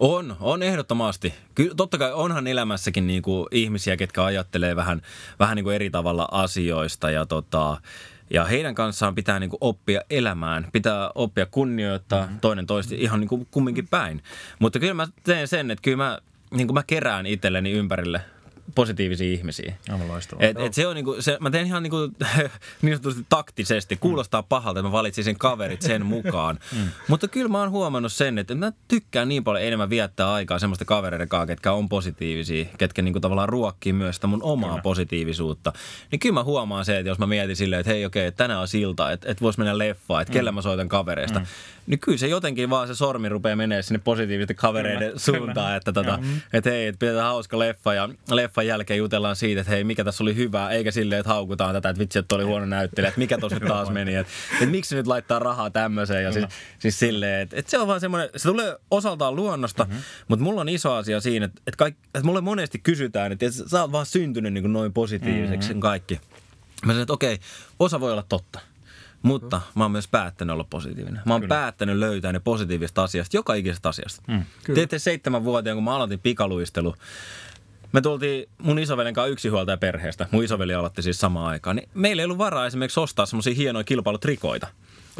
On, 0.00 0.36
on 0.40 0.62
ehdottomasti. 0.62 1.34
Kyllä 1.54 1.74
totta 1.74 1.98
kai 1.98 2.12
onhan 2.12 2.46
elämässäkin 2.46 3.06
niin 3.06 3.22
kuin 3.22 3.46
ihmisiä, 3.50 3.96
ketkä 3.96 4.24
ajattelee 4.24 4.76
vähän, 4.76 5.02
vähän 5.38 5.56
niin 5.56 5.64
kuin 5.64 5.74
eri 5.74 5.90
tavalla 5.90 6.28
asioista 6.30 7.10
ja 7.10 7.26
tota, 7.26 7.80
ja 8.30 8.44
heidän 8.44 8.74
kanssaan 8.74 9.14
pitää 9.14 9.40
niin 9.40 9.50
kuin 9.50 9.58
oppia 9.60 10.00
elämään, 10.10 10.68
pitää 10.72 11.10
oppia 11.14 11.46
kunnioittaa 11.46 12.22
mm-hmm. 12.22 12.40
toinen 12.40 12.66
toista 12.66 12.94
ihan 12.98 13.20
niin 13.20 13.28
kuin 13.28 13.46
kumminkin 13.50 13.88
päin. 13.88 14.22
Mutta 14.58 14.78
kyllä 14.78 14.94
mä 14.94 15.08
teen 15.22 15.48
sen, 15.48 15.70
että 15.70 15.82
kyllä 15.82 15.96
mä, 15.96 16.18
niin 16.50 16.66
kuin 16.66 16.74
mä 16.74 16.82
kerään 16.82 17.26
itselleni 17.26 17.70
ympärille 17.70 18.20
positiivisia 18.74 19.32
ihmisiä. 19.32 19.74
Aivan 19.92 20.08
loistavaa. 20.08 20.44
Et, 20.44 20.60
et 20.60 20.74
se 20.74 20.86
on 20.86 20.94
niinku, 20.94 21.16
se, 21.20 21.36
mä 21.40 21.50
teen 21.50 21.66
ihan 21.66 21.82
niinku, 21.82 21.96
niin 22.82 22.96
sanotusti 22.96 23.26
taktisesti. 23.28 23.96
Kuulostaa 23.96 24.42
pahalta, 24.42 24.80
että 24.80 24.88
mä 24.88 24.92
valitsin 24.92 25.24
sen 25.24 25.38
kaverit 25.38 25.82
sen 25.82 26.06
mukaan. 26.16 26.58
Mutta 27.08 27.28
kyllä 27.28 27.48
mä 27.48 27.58
oon 27.58 27.70
huomannut 27.70 28.12
sen, 28.12 28.38
että 28.38 28.54
mä 28.54 28.72
tykkään 28.88 29.28
niin 29.28 29.44
paljon 29.44 29.64
enemmän 29.64 29.90
viettää 29.90 30.32
aikaa 30.32 30.58
semmoista 30.58 30.84
kavereiden 30.84 31.28
kanssa, 31.28 31.46
ketkä 31.46 31.72
on 31.72 31.88
positiivisia, 31.88 32.64
ketkä 32.78 33.02
niinku 33.02 33.20
tavallaan 33.20 33.48
ruokkii 33.48 33.92
myös 33.92 34.14
sitä 34.14 34.26
mun 34.26 34.42
omaa 34.42 34.70
kyllä. 34.70 34.82
positiivisuutta. 34.82 35.72
Niin 36.10 36.18
kyllä 36.18 36.34
mä 36.34 36.44
huomaan 36.44 36.84
se, 36.84 36.98
että 36.98 37.10
jos 37.10 37.18
mä 37.18 37.26
mietin 37.26 37.56
silleen, 37.56 37.80
että 37.80 37.92
hei 37.92 38.04
okei, 38.04 38.26
että 38.26 38.44
tänään 38.44 38.60
on 38.60 38.68
silta, 38.68 39.12
että, 39.12 39.30
että 39.30 39.42
vois 39.42 39.58
mennä 39.58 39.78
leffaan, 39.78 40.22
että 40.22 40.32
kelle 40.32 40.52
mä 40.52 40.62
soitan 40.62 40.88
kavereista. 40.88 41.42
Niin 41.86 42.00
kyllä 42.00 42.18
se 42.18 42.26
jotenkin 42.26 42.70
vaan 42.70 42.88
se 42.88 42.94
sormi 42.94 43.28
rupeaa 43.28 43.56
menee 43.56 43.82
sinne 43.82 44.00
positiivisten 44.04 44.56
kavereiden 44.56 45.08
kyllä, 45.08 45.18
suuntaan, 45.18 45.54
kyllä. 45.54 45.76
että, 45.76 45.92
tota, 45.92 46.18
että 46.52 46.70
hei, 46.70 46.86
että 46.86 46.98
pidetään 46.98 47.24
hauska 47.26 47.58
leffa 47.58 47.94
ja 47.94 48.08
leffan 48.56 48.66
jälkeen 48.66 48.98
jutellaan 48.98 49.36
siitä, 49.36 49.60
että 49.60 49.70
hei, 49.70 49.84
mikä 49.84 50.04
tässä 50.04 50.24
oli 50.24 50.36
hyvä, 50.36 50.70
eikä 50.70 50.90
silleen, 50.90 51.20
että 51.20 51.32
haukutaan 51.32 51.74
tätä, 51.74 51.88
että 51.88 52.00
vitsi, 52.00 52.18
että 52.18 52.34
oli 52.34 52.44
huono 52.44 52.66
näyttelijä, 52.66 53.08
että 53.08 53.18
mikä 53.18 53.38
tuossa 53.38 53.58
nyt 53.58 53.68
taas 53.68 53.90
meni, 53.90 54.14
että, 54.14 54.32
että 54.52 54.66
miksi 54.66 54.96
nyt 54.96 55.06
laittaa 55.06 55.38
rahaa 55.38 55.70
tämmöiseen 55.70 56.24
ja 56.24 56.32
siis, 56.32 56.44
siis 56.78 56.98
silleen, 56.98 57.40
että, 57.40 57.56
että 57.56 57.70
se 57.70 57.78
on 57.78 57.86
vaan 57.86 58.00
semmoinen, 58.00 58.28
se 58.36 58.48
tulee 58.48 58.76
osaltaan 58.90 59.36
luonnosta, 59.36 59.84
mm-hmm. 59.84 60.02
mutta 60.28 60.42
mulla 60.42 60.60
on 60.60 60.68
iso 60.68 60.94
asia 60.94 61.20
siinä, 61.20 61.46
että, 61.46 61.62
että, 61.66 61.78
kaik, 61.78 61.96
että 62.04 62.24
mulle 62.24 62.40
monesti 62.40 62.78
kysytään, 62.78 63.32
että, 63.32 63.46
että 63.46 63.68
sä 63.68 63.82
oot 63.82 63.92
vaan 63.92 64.06
syntynyt 64.06 64.52
niin 64.52 64.62
kuin 64.62 64.72
noin 64.72 64.92
positiiviseksi 64.92 65.68
mm-hmm. 65.68 65.80
kaikki. 65.80 66.20
Mä 66.84 66.92
sanoin, 66.92 67.02
että 67.02 67.12
okei, 67.12 67.38
osa 67.78 68.00
voi 68.00 68.12
olla 68.12 68.24
totta. 68.28 68.60
Mutta 69.22 69.60
mä 69.74 69.84
oon 69.84 69.90
myös 69.90 70.08
päättänyt 70.08 70.54
olla 70.54 70.66
positiivinen. 70.70 71.22
Mä 71.26 71.34
oon 71.34 71.40
Kyllä. 71.40 71.54
päättänyt 71.54 71.96
löytää 71.96 72.32
ne 72.32 72.40
positiivisesta 72.40 73.02
asiasta, 73.02 73.36
joka 73.36 73.54
ikisestä 73.54 73.88
asiasta. 73.88 74.22
Mm. 74.28 74.44
Teette 74.74 74.98
seitsemän 74.98 75.44
vuoteen, 75.44 75.76
kun 75.76 75.84
mä 75.84 75.96
aloitin 75.96 76.18
pikaluistelu, 76.18 76.94
me 77.92 78.00
tultiin 78.00 78.48
mun 78.58 78.78
isoveljen 78.78 79.14
kanssa 79.14 79.32
yksinhuoltaja 79.32 79.76
perheestä. 79.76 80.28
Mun 80.30 80.44
isoveli 80.44 80.74
aloitti 80.74 81.02
siis 81.02 81.20
samaan 81.20 81.46
aikaan. 81.46 81.76
Niin 81.76 81.88
meillä 81.94 82.20
ei 82.20 82.24
ollut 82.24 82.38
varaa 82.38 82.66
esimerkiksi 82.66 83.00
ostaa 83.00 83.26
semmoisia 83.26 83.54
hienoja 83.54 83.84
kilpailutrikoita. 83.84 84.66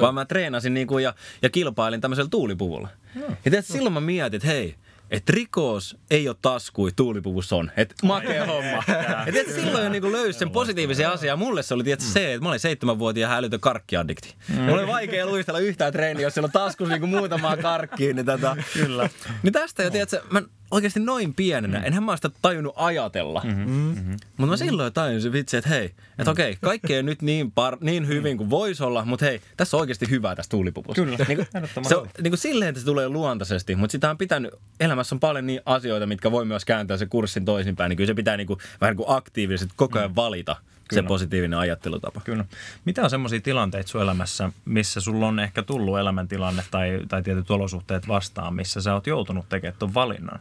Vaan 0.00 0.14
mä 0.14 0.24
treenasin 0.24 0.74
niinku 0.74 0.98
ja, 0.98 1.14
ja 1.42 1.50
kilpailin 1.50 2.00
tämmöisellä 2.00 2.28
tuulipuvulla. 2.30 2.88
Ja 3.14 3.50
tiedätkö, 3.50 3.72
silloin 3.72 3.92
mä 3.92 4.00
mietin, 4.00 4.36
että 4.36 4.48
hei, 4.48 4.74
että 5.10 5.32
rikos 5.32 5.96
ei 6.10 6.28
ole 6.28 6.36
taskui, 6.42 6.92
tuulipuvussa 6.96 7.56
on. 7.56 7.70
Että 7.76 7.94
makea 8.02 8.46
homma. 8.46 8.82
Ja 9.26 9.32
tiedätkö, 9.32 9.54
silloin 9.54 9.84
jo 9.84 9.90
niinku 9.90 10.12
löysi 10.12 10.38
sen 10.38 10.50
positiivisen 10.50 11.08
asian. 11.08 11.38
Mulle 11.38 11.62
se 11.62 11.74
oli 11.74 11.84
tietysti 11.84 12.12
se, 12.12 12.32
että 12.32 12.42
mä 12.42 12.48
olin 12.48 12.60
seitsemänvuotiaan 12.60 13.34
hälytön 13.34 13.60
karkkiaddikti. 13.60 14.34
Mulla 14.48 14.78
oli 14.80 14.86
vaikea 14.86 15.26
luistella 15.26 15.60
yhtään 15.60 15.92
treeniä, 15.92 16.22
jos 16.22 16.34
siellä 16.34 16.46
on 16.46 16.52
taskussa 16.52 16.94
niinku 16.94 17.06
muutamaa 17.06 17.56
karkkiin. 17.56 18.16
Niin, 18.16 18.26
tota, 18.26 18.56
Kyllä. 18.72 19.10
niin 19.42 19.52
tästä 19.52 19.82
jo, 19.82 19.90
tiedätkö, 19.90 20.22
mä 20.30 20.42
oikeasti 20.70 21.00
noin 21.00 21.34
pienenä, 21.34 21.78
enhän 21.78 22.02
mä 22.02 22.16
sitä 22.16 22.30
tajunnut 22.42 22.74
ajatella. 22.76 23.42
Mm-hmm. 23.44 24.10
Mutta 24.10 24.46
mä 24.46 24.56
silloin 24.56 24.92
tajusin 24.92 25.32
vitsi, 25.32 25.56
että 25.56 25.70
hei, 25.70 25.94
että 26.18 26.30
okei, 26.30 26.58
kaikki 26.60 26.94
ei 26.94 27.02
nyt 27.02 27.22
niin, 27.22 27.52
par, 27.52 27.76
niin 27.80 28.06
hyvin 28.06 28.36
kuin 28.36 28.50
voisi 28.50 28.84
olla, 28.84 29.04
mutta 29.04 29.24
hei, 29.24 29.40
tässä 29.56 29.76
on 29.76 29.80
oikeasti 29.80 30.10
hyvää 30.10 30.36
tässä 30.36 30.50
tuulipuvussa. 30.50 31.02
Kyllä, 31.02 31.18
niin 31.28 31.36
kuin, 31.36 31.84
se 31.88 31.96
on 31.96 32.08
niin 32.22 32.30
kuin 32.30 32.38
silleen, 32.38 32.68
että 32.68 32.80
se 32.80 32.86
tulee 32.86 33.08
luontaisesti, 33.08 33.76
mutta 33.76 33.92
sitä 33.92 34.10
on 34.10 34.18
pitänyt, 34.18 34.54
elämässä 34.80 35.14
on 35.14 35.20
paljon 35.20 35.46
niin 35.46 35.60
asioita, 35.66 36.06
mitkä 36.06 36.30
voi 36.30 36.44
myös 36.44 36.64
kääntää 36.64 36.96
se 36.96 37.06
kurssin 37.06 37.44
toisinpäin, 37.44 37.88
niin 37.88 37.96
kyllä 37.96 38.08
se 38.08 38.14
pitää 38.14 38.36
niin 38.36 38.46
kuin, 38.46 38.58
vähän 38.80 38.92
niin 38.92 39.06
kuin 39.06 39.16
aktiivisesti 39.16 39.74
koko 39.76 39.98
ajan 39.98 40.16
valita 40.16 40.56
se 40.92 40.96
Kyllä. 40.96 41.08
positiivinen 41.08 41.58
ajattelutapa. 41.58 42.20
Kyllä. 42.24 42.44
Mitä 42.84 43.02
on 43.02 43.10
semmoisia 43.10 43.40
tilanteita 43.40 43.88
sun 43.88 44.02
elämässä, 44.02 44.52
missä 44.64 45.00
sulla 45.00 45.26
on 45.26 45.38
ehkä 45.38 45.62
tullut 45.62 45.98
elämäntilanne 45.98 46.62
tai, 46.70 47.00
tai 47.08 47.22
tietyt 47.22 47.50
olosuhteet 47.50 48.08
vastaan, 48.08 48.54
missä 48.54 48.80
sä 48.80 48.94
oot 48.94 49.06
joutunut 49.06 49.48
tekemään 49.48 49.78
tuon 49.78 49.94
valinnan? 49.94 50.40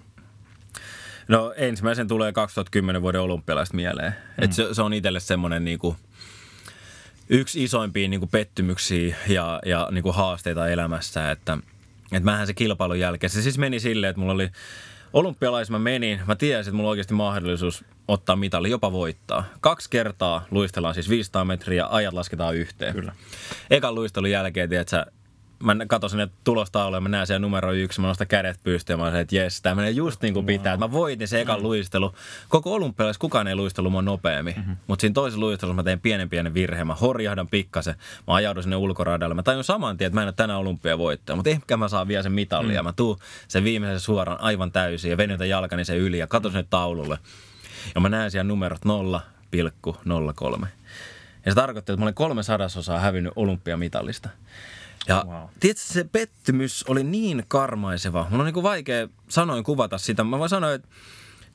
No 1.27 1.53
ensimmäisen 1.57 2.07
tulee 2.07 2.31
2010 2.31 3.01
vuoden 3.01 3.21
olympialaiset 3.21 3.73
mieleen. 3.73 4.11
Mm. 4.11 4.43
Et 4.43 4.53
se, 4.53 4.73
se 4.73 4.81
on 4.81 4.93
itselle 4.93 5.19
semmoinen 5.19 5.65
niinku, 5.65 5.95
yksi 7.29 7.63
isoimpia 7.63 8.07
niinku 8.07 8.27
pettymyksiä 8.27 9.15
ja, 9.27 9.59
ja 9.65 9.87
niinku 9.91 10.11
haasteita 10.11 10.67
elämässä, 10.67 11.31
että 11.31 11.57
et 12.11 12.23
mähän 12.23 12.47
se 12.47 12.53
kilpailun 12.53 12.99
jälkeen, 12.99 13.29
se 13.29 13.41
siis 13.41 13.57
meni 13.57 13.79
silleen, 13.79 14.09
että 14.09 14.19
mulla 14.19 14.33
oli 14.33 14.49
olympialais 15.13 15.69
mä 15.69 15.79
menin, 15.79 16.21
mä 16.27 16.35
tiesin, 16.35 16.69
että 16.69 16.75
mulla 16.75 16.89
on 16.89 16.91
oikeasti 16.91 17.13
mahdollisuus 17.13 17.85
ottaa 18.07 18.35
mitali, 18.35 18.69
jopa 18.69 18.91
voittaa. 18.91 19.45
Kaksi 19.61 19.89
kertaa 19.89 20.45
luistellaan 20.51 20.93
siis 20.93 21.09
500 21.09 21.45
metriä, 21.45 21.87
ajat 21.89 22.13
lasketaan 22.13 22.55
yhteen. 22.55 22.95
Kyllä. 22.95 23.13
Ekan 23.69 23.95
luistelun 23.95 24.31
jälkeen, 24.31 24.69
tiedätkö, 24.69 25.05
mä 25.63 25.75
katson 25.87 26.09
sinne 26.09 26.27
tulostauluun 26.43 26.97
ja 26.97 27.01
mä 27.01 27.09
näen 27.09 27.27
siellä 27.27 27.39
numero 27.39 27.71
yksi, 27.71 28.01
mä 28.01 28.07
nostan 28.07 28.27
kädet 28.27 28.59
pystyyn 28.63 28.93
ja 28.93 28.97
mä 28.97 29.03
olen 29.03 29.15
että 29.15 29.35
jes, 29.35 29.61
tämä 29.61 29.75
menee 29.75 29.91
just 29.91 30.21
niin 30.21 30.33
kuin 30.33 30.45
pitää. 30.45 30.73
Että 30.73 30.85
mä 30.85 30.91
voitin 30.91 31.27
se 31.27 31.41
ekan 31.41 31.63
luistelu. 31.63 32.13
Koko 32.49 32.73
olympialaisessa 32.73 33.21
kukaan 33.21 33.47
ei 33.47 33.55
luistellut 33.55 33.91
mua 33.91 34.01
nopeammin. 34.01 34.55
Mm-hmm. 34.57 34.75
Mutta 34.87 35.01
siinä 35.01 35.13
toisessa 35.13 35.39
luistelussa 35.39 35.75
mä 35.75 35.83
tein 35.83 35.99
pienen 35.99 36.29
pienen 36.29 36.53
virheen. 36.53 36.87
Mä 36.87 36.95
horjahdan 36.95 37.47
pikkasen. 37.47 37.95
Mä 38.27 38.33
ajaudun 38.33 38.63
sinne 38.63 38.75
ulkoradalle. 38.75 39.35
Mä 39.35 39.43
tajun 39.43 39.63
saman 39.63 39.97
tien, 39.97 40.07
että 40.07 40.15
mä 40.15 40.21
en 40.21 40.27
ole 40.27 40.33
tänään 40.33 40.59
olympiavoittaja. 40.59 41.35
Mutta 41.35 41.49
ehkä 41.49 41.77
mä 41.77 41.87
saan 41.87 42.07
vielä 42.07 42.23
sen 42.23 42.31
mitalin. 42.31 42.77
Mm. 42.77 42.83
Mä 42.83 42.93
tuun 42.93 43.17
sen 43.47 43.63
viimeisen 43.63 43.99
suoraan 43.99 44.41
aivan 44.41 44.71
täysin 44.71 45.11
ja 45.11 45.17
venytän 45.17 45.49
jalkani 45.49 45.85
sen 45.85 45.97
yli 45.97 46.17
ja 46.17 46.27
katson 46.27 46.51
sinne 46.51 46.65
taululle. 46.69 47.17
Ja 47.95 48.01
mä 48.01 48.09
näen 48.09 48.31
siellä 48.31 48.47
numerot 48.47 48.81
0,03. 48.85 50.67
Ja 51.45 51.51
se 51.51 51.55
tarkoitti, 51.55 51.91
että 51.91 51.99
mä 51.99 52.05
olin 52.05 52.15
kolme 52.15 52.43
sadasosaa 52.43 52.99
hävinnyt 52.99 53.33
olympiamitalista. 53.35 54.29
Ja 55.07 55.25
Wow. 55.27 55.49
tiedätkö, 55.59 55.83
se 55.85 56.03
pettymys 56.03 56.83
oli 56.87 57.03
niin 57.03 57.45
karmaiseva. 57.47 58.27
Mun 58.29 58.39
on 58.39 58.45
niin 58.45 58.63
vaikea 58.63 59.07
sanoin 59.29 59.63
kuvata 59.63 59.97
sitä. 59.97 60.23
Mä 60.23 60.39
voin 60.39 60.49
sanoa, 60.49 60.73
että 60.73 60.87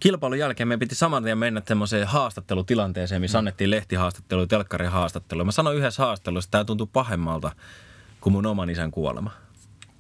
kilpailun 0.01 0.39
jälkeen 0.39 0.69
meidän 0.69 0.79
piti 0.81 0.95
saman 0.95 1.23
tien 1.23 1.39
mennä 1.39 1.63
semmoiseen 1.69 2.07
haastattelutilanteeseen, 2.07 3.21
missä 3.21 3.39
annettiin 3.39 3.71
lehtihaastattelu, 3.71 4.47
telkkarin 4.47 4.91
haastattelu. 4.91 5.45
Mä 5.45 5.53
sanoin 5.53 5.77
yhdessä 5.79 6.03
haastattelussa, 6.03 6.47
että 6.47 6.51
tämä 6.51 6.65
tuntui 6.65 6.87
pahemmalta 6.93 7.51
kuin 8.21 8.33
mun 8.33 8.47
oman 8.47 8.71
isän 8.71 8.91
kuolema. 8.91 9.31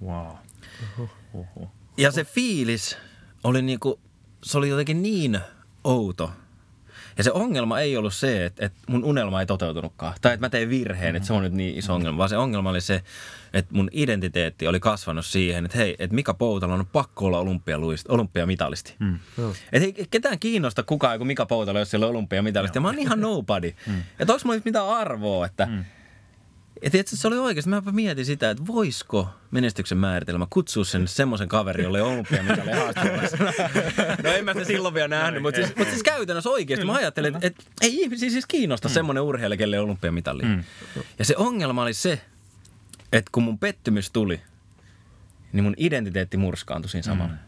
Wow. 0.05 0.37
Ja 1.97 2.11
se 2.11 2.25
fiilis 2.25 2.99
oli 3.45 3.63
niinku, 3.63 4.01
se 4.43 4.59
oli 4.59 4.69
jotenkin 4.69 5.03
niin 5.03 5.41
outo. 5.85 6.31
Ja 7.21 7.25
se 7.25 7.33
ongelma 7.33 7.81
ei 7.81 7.97
ollut 7.97 8.15
se, 8.15 8.45
että, 8.45 8.67
että 8.67 8.79
mun 8.89 9.05
unelma 9.05 9.41
ei 9.41 9.47
toteutunutkaan. 9.47 10.15
Tai 10.21 10.35
että 10.35 10.47
mä 10.47 10.51
tein 10.51 10.69
virheen, 10.69 11.17
että 11.17 11.27
se 11.27 11.33
on 11.33 11.43
nyt 11.43 11.53
niin 11.53 11.79
iso 11.79 11.95
ongelma. 11.95 12.19
Vaan 12.19 12.29
se 12.29 12.37
ongelma 12.37 12.71
oli 12.71 12.81
se, 12.81 13.03
että 13.53 13.75
mun 13.75 13.89
identiteetti 13.93 14.67
oli 14.67 14.81
kasvanut 14.81 15.27
siihen, 15.27 15.65
että 15.65 15.79
hei, 15.79 15.97
että 15.99 16.15
Mika 16.15 16.35
Poutala 16.35 16.75
on 16.75 16.87
pakko 16.87 17.27
olla 17.27 17.41
olympialuist- 17.41 18.07
olympiamitalisti. 18.09 18.95
Mm. 18.99 19.19
Että 19.73 19.87
ei 20.01 20.07
ketään 20.11 20.39
kiinnosta 20.39 20.83
kukaan 20.83 21.19
kuin 21.19 21.27
Mika 21.27 21.47
Poutala, 21.47 21.79
jos 21.79 21.91
siellä 21.91 22.07
on 22.07 22.11
olympiamitalisti. 22.11 22.77
Ja 22.77 22.81
mä 22.81 22.89
oon 22.89 22.99
ihan 22.99 23.21
nobody. 23.21 23.75
Mm. 23.87 24.03
Että 24.19 24.33
onko 24.33 24.43
mulla 24.45 24.61
mitään 24.65 24.89
arvoa, 24.89 25.47
että... 25.47 25.67
Mm. 25.67 25.85
Ja 26.83 26.91
tiedätkö, 26.91 27.17
se 27.17 27.29
oli 27.29 27.39
oikeasti, 27.39 27.71
mä 27.71 27.83
mietin 27.93 28.27
sitä, 28.27 28.51
että 28.51 28.67
voisiko 28.67 29.29
menestyksen 29.51 29.99
määritelmä 29.99 30.47
kutsua 30.51 30.85
sen 30.85 31.09
semmoisen 31.09 31.49
kaverin, 31.49 31.85
jolle 31.85 32.03
on 32.03 32.13
olympiamitali 32.13 32.71
haastattelussa. 32.73 33.37
No 34.25 34.31
en 34.31 34.45
mä 34.45 34.53
sitä 34.53 34.65
silloin 34.65 34.95
vielä 34.95 35.09
nähnyt, 35.09 35.43
mutta 35.43 35.61
siis, 35.61 35.77
mutta 35.77 35.91
siis 35.91 36.03
käytännössä 36.03 36.51
oikeasti 36.51 36.87
mä 36.87 36.95
ajattelin, 36.95 37.35
että, 37.35 37.47
että 37.47 37.65
ei 37.81 38.01
ihmisiä 38.01 38.31
siis 38.31 38.47
kiinnosta 38.47 38.89
mm. 38.89 38.93
semmoinen 38.93 39.23
urheilija, 39.23 39.59
kelle 39.59 39.79
on 39.79 39.85
olympiamitali. 39.85 40.43
Mm. 40.43 40.65
Ja 41.19 41.25
se 41.25 41.35
ongelma 41.37 41.83
oli 41.83 41.95
se, 41.95 42.21
että 43.13 43.31
kun 43.33 43.43
mun 43.43 43.59
pettymys 43.59 44.11
tuli, 44.11 44.41
niin 45.53 45.65
mun 45.65 45.75
identiteetti 45.77 46.37
murskaantui 46.37 46.91
siinä 46.91 47.03
samalla. 47.03 47.33
Mm. 47.33 47.39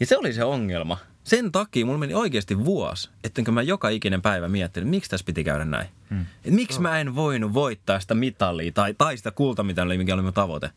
Ja 0.00 0.06
se 0.06 0.16
oli 0.16 0.32
se 0.32 0.44
ongelma. 0.44 0.98
Sen 1.24 1.52
takia 1.52 1.86
mulla 1.86 1.98
meni 1.98 2.14
oikeasti 2.14 2.64
vuosi, 2.64 3.10
ettenkö 3.24 3.52
mä 3.52 3.62
joka 3.62 3.88
ikinen 3.88 4.22
päivä 4.22 4.48
miettinyt, 4.48 4.88
miksi 4.90 5.10
tässä 5.10 5.26
piti 5.26 5.44
käydä 5.44 5.64
näin. 5.64 5.88
Hmm. 6.10 6.26
Et 6.44 6.54
miksi 6.54 6.80
mä 6.80 7.00
en 7.00 7.14
voinut 7.14 7.54
voittaa 7.54 8.00
sitä 8.00 8.14
mitalia 8.14 8.72
tai, 8.72 8.94
tai 8.98 9.16
sitä 9.16 9.30
kultamitalia, 9.30 9.98
mikä 9.98 10.14
oli 10.14 10.22
mun 10.22 10.32
tavoite. 10.32 10.70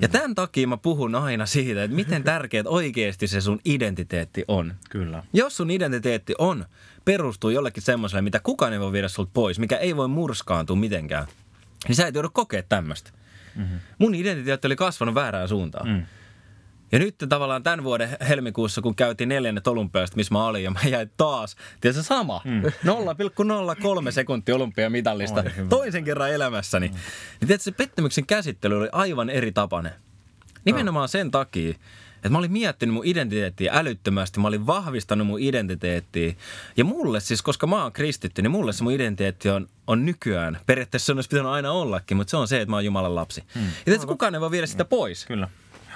Ja 0.00 0.08
tämän 0.08 0.34
takia 0.34 0.66
mä 0.66 0.76
puhun 0.76 1.14
aina 1.14 1.46
siitä, 1.46 1.84
että 1.84 1.94
miten 1.94 2.22
tärkeät 2.22 2.66
oikeasti 2.80 3.26
se 3.26 3.40
sun 3.40 3.60
identiteetti 3.64 4.44
on. 4.48 4.74
Kyllä. 4.90 5.22
Jos 5.32 5.56
sun 5.56 5.70
identiteetti 5.70 6.34
on, 6.38 6.64
perustuu 7.04 7.50
jollekin 7.50 7.82
semmoiselle, 7.82 8.22
mitä 8.22 8.40
kukaan 8.40 8.72
ei 8.72 8.80
voi 8.80 8.92
viedä 8.92 9.08
sulta 9.08 9.30
pois, 9.34 9.58
mikä 9.58 9.76
ei 9.76 9.96
voi 9.96 10.08
murskaantua 10.08 10.76
mitenkään, 10.76 11.26
niin 11.88 11.96
sä 11.96 12.06
et 12.06 12.14
joudu 12.14 12.30
kokea 12.32 12.62
tämmöistä. 12.62 13.10
Mm-hmm. 13.56 13.78
Mun 13.98 14.14
identiteetti 14.14 14.66
oli 14.66 14.76
kasvanut 14.76 15.14
väärään 15.14 15.48
suuntaan. 15.48 15.88
Mm. 15.88 16.02
Ja 16.92 16.98
nyt 16.98 17.14
tavallaan 17.28 17.62
tämän 17.62 17.84
vuoden 17.84 18.16
helmikuussa, 18.28 18.82
kun 18.82 18.94
käytiin 18.94 19.28
neljännet 19.28 19.66
olympiasta, 19.66 20.16
missä 20.16 20.34
mä 20.34 20.46
olin, 20.46 20.64
ja 20.64 20.70
mä 20.70 20.80
jäin 20.88 21.10
taas, 21.16 21.56
tiedätkö, 21.80 22.02
sama, 22.02 22.40
mm. 22.44 22.62
0,03 22.62 24.10
sekuntia 24.10 24.54
olympiamitalista 24.54 25.44
toisen 25.68 26.04
kerran 26.04 26.30
elämässäni. 26.30 26.88
Mm. 26.88 26.94
Niin 26.94 27.46
tiedätkö, 27.46 27.64
se 27.64 27.72
pettymyksen 27.72 28.26
käsittely 28.26 28.78
oli 28.78 28.88
aivan 28.92 29.30
eri 29.30 29.52
tapainen. 29.52 29.92
Nimenomaan 30.64 31.08
sen 31.08 31.30
takia, 31.30 31.74
että 32.16 32.28
mä 32.28 32.38
olin 32.38 32.52
miettinyt 32.52 32.94
mun 32.94 33.06
identiteettiä 33.06 33.72
älyttömästi, 33.74 34.40
mä 34.40 34.48
olin 34.48 34.66
vahvistanut 34.66 35.26
mun 35.26 35.40
identiteettiä. 35.40 36.34
Ja 36.76 36.84
mulle 36.84 37.20
siis, 37.20 37.42
koska 37.42 37.66
mä 37.66 37.82
oon 37.82 37.92
kristitty, 37.92 38.42
niin 38.42 38.50
mulle 38.50 38.72
se 38.72 38.82
mun 38.82 38.92
identiteetti 38.92 39.50
on, 39.50 39.68
on 39.86 40.06
nykyään. 40.06 40.58
Periaatteessa 40.66 41.06
se 41.06 41.12
olisi 41.12 41.28
pitänyt 41.28 41.52
aina 41.52 41.72
ollakin, 41.72 42.16
mutta 42.16 42.30
se 42.30 42.36
on 42.36 42.48
se, 42.48 42.60
että 42.60 42.70
mä 42.70 42.76
oon 42.76 42.84
Jumalan 42.84 43.14
lapsi. 43.14 43.44
Hmm. 43.54 43.64
Ja 43.64 43.70
tiedätkö, 43.84 44.06
kukaan 44.06 44.34
ei 44.34 44.40
voi 44.40 44.50
viedä 44.50 44.66
sitä 44.66 44.84
pois. 44.84 45.26
Kyllä. 45.26 45.48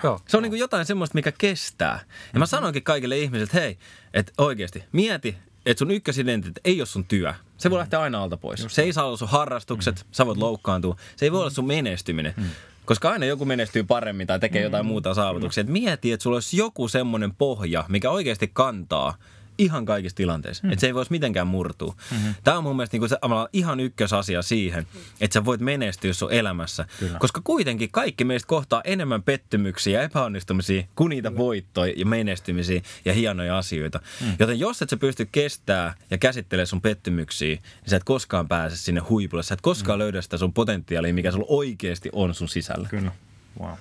Joo. 0.04 0.20
Se 0.28 0.36
on 0.36 0.42
niin 0.42 0.50
kuin 0.50 0.60
jotain 0.60 0.86
semmoista, 0.86 1.14
mikä 1.14 1.32
kestää. 1.32 2.00
Ja 2.32 2.38
mä 2.38 2.46
sanoinkin 2.46 2.82
kaikille 2.82 3.18
ihmisille, 3.18 3.44
että 3.44 3.60
hei, 3.60 3.78
että 4.14 4.32
oikeasti 4.38 4.84
mieti, 4.92 5.36
että 5.66 5.78
sun 5.78 5.90
ykkösidentiteetti 5.90 6.60
ei 6.64 6.80
ole 6.80 6.86
sun 6.86 7.04
työ. 7.04 7.34
Se 7.58 7.70
voi 7.70 7.78
lähteä 7.78 8.00
aina 8.00 8.22
alta 8.22 8.36
pois. 8.36 8.66
Se 8.68 8.82
ei 8.82 8.92
saa 8.92 9.04
olla 9.04 9.16
sun 9.16 9.28
harrastukset, 9.28 9.96
mm. 9.96 10.08
sä 10.12 10.26
voit 10.26 10.38
loukkaantua. 10.38 10.96
Se 11.16 11.26
ei 11.26 11.32
voi 11.32 11.40
olla 11.40 11.50
sun 11.50 11.66
menestyminen. 11.66 12.34
Mm. 12.36 12.44
Koska 12.84 13.10
aina 13.10 13.26
joku 13.26 13.44
menestyy 13.44 13.84
paremmin 13.84 14.26
tai 14.26 14.40
tekee 14.40 14.62
jotain 14.62 14.86
muuta 14.86 15.14
saavutuksia. 15.14 15.60
Et 15.60 15.66
mieti, 15.66 16.12
että 16.12 16.22
sulla 16.22 16.36
olisi 16.36 16.56
joku 16.56 16.88
semmoinen 16.88 17.34
pohja, 17.34 17.84
mikä 17.88 18.10
oikeasti 18.10 18.50
kantaa 18.52 19.14
ihan 19.58 19.84
kaikissa 19.84 20.16
tilanteissa. 20.16 20.66
Mm. 20.66 20.72
Että 20.72 20.80
se 20.80 20.86
ei 20.86 20.94
voisi 20.94 21.10
mitenkään 21.10 21.46
murtua. 21.46 21.94
Mm-hmm. 22.10 22.34
Tämä 22.44 22.58
on 22.58 22.64
mun 22.64 22.76
mielestä 22.76 22.94
niinku 22.94 23.08
se, 23.08 23.18
ihan 23.52 23.80
ykkösasia 23.80 24.42
siihen, 24.42 24.86
että 25.20 25.34
sä 25.34 25.44
voit 25.44 25.60
menestyä 25.60 26.12
sun 26.12 26.32
elämässä. 26.32 26.86
Kyllä. 26.98 27.18
Koska 27.18 27.40
kuitenkin 27.44 27.90
kaikki 27.90 28.24
meistä 28.24 28.46
kohtaa 28.46 28.82
enemmän 28.84 29.22
pettymyksiä 29.22 29.98
ja 29.98 30.04
epäonnistumisia 30.04 30.84
kuin 30.94 31.10
niitä 31.10 31.36
voittoja 31.36 31.94
ja 31.96 32.06
menestymisiä 32.06 32.82
ja 33.04 33.12
hienoja 33.12 33.58
asioita. 33.58 34.00
Mm. 34.20 34.36
Joten 34.38 34.58
jos 34.58 34.82
et 34.82 34.90
sä 34.90 34.96
pysty 34.96 35.28
kestää 35.32 35.94
ja 36.10 36.18
käsittelemään 36.18 36.66
sun 36.66 36.80
pettymyksiä, 36.80 37.54
niin 37.54 37.90
sä 37.90 37.96
et 37.96 38.04
koskaan 38.04 38.48
pääse 38.48 38.76
sinne 38.76 39.00
huipulle. 39.00 39.42
Sä 39.42 39.54
et 39.54 39.60
koskaan 39.60 39.98
mm. 39.98 40.00
löydä 40.00 40.22
sitä 40.22 40.36
sun 40.36 40.52
potentiaalia, 40.52 41.14
mikä 41.14 41.32
sulla 41.32 41.46
oikeasti 41.48 42.10
on 42.12 42.34
sun 42.34 42.48
sisällä. 42.48 42.88
Kyllä. 42.88 43.12
Wow. 43.60 43.72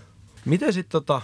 Miten 0.45 0.73
sitten 0.73 0.91
tota, 0.91 1.21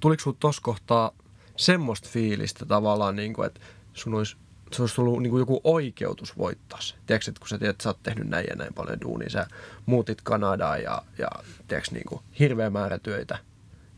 tuliko 0.00 0.22
sinulla 0.22 0.38
tuossa 0.40 0.62
kohtaa 0.62 1.12
semmoista 1.56 2.08
fiilistä 2.08 2.66
tavallaan, 2.66 3.16
niin 3.16 3.34
kuin, 3.34 3.46
että 3.46 3.60
sun 3.92 4.14
olisi, 4.14 4.36
se 4.72 4.82
olisi 4.82 4.94
tullut 4.94 5.22
niin 5.22 5.30
kuin 5.30 5.40
joku 5.40 5.60
oikeutus 5.64 6.38
voittaa 6.38 6.80
se. 6.80 6.94
Tiedätkö, 7.06 7.30
että 7.30 7.38
kun 7.38 7.48
sä 7.48 7.58
tiedät, 7.58 7.74
että 7.74 7.82
sä 7.82 7.88
oot 7.88 8.02
tehnyt 8.02 8.28
näin 8.28 8.46
ja 8.50 8.56
näin 8.56 8.74
paljon 8.74 9.00
duunia, 9.00 9.30
sä 9.30 9.46
muutit 9.86 10.20
Kanadaan 10.22 10.82
ja, 10.82 11.02
ja 11.18 11.28
tiedätkö, 11.68 11.94
niin 11.94 12.06
kuin, 12.06 12.20
hirveä 12.38 12.70
määrä 12.70 12.98
töitä 12.98 13.38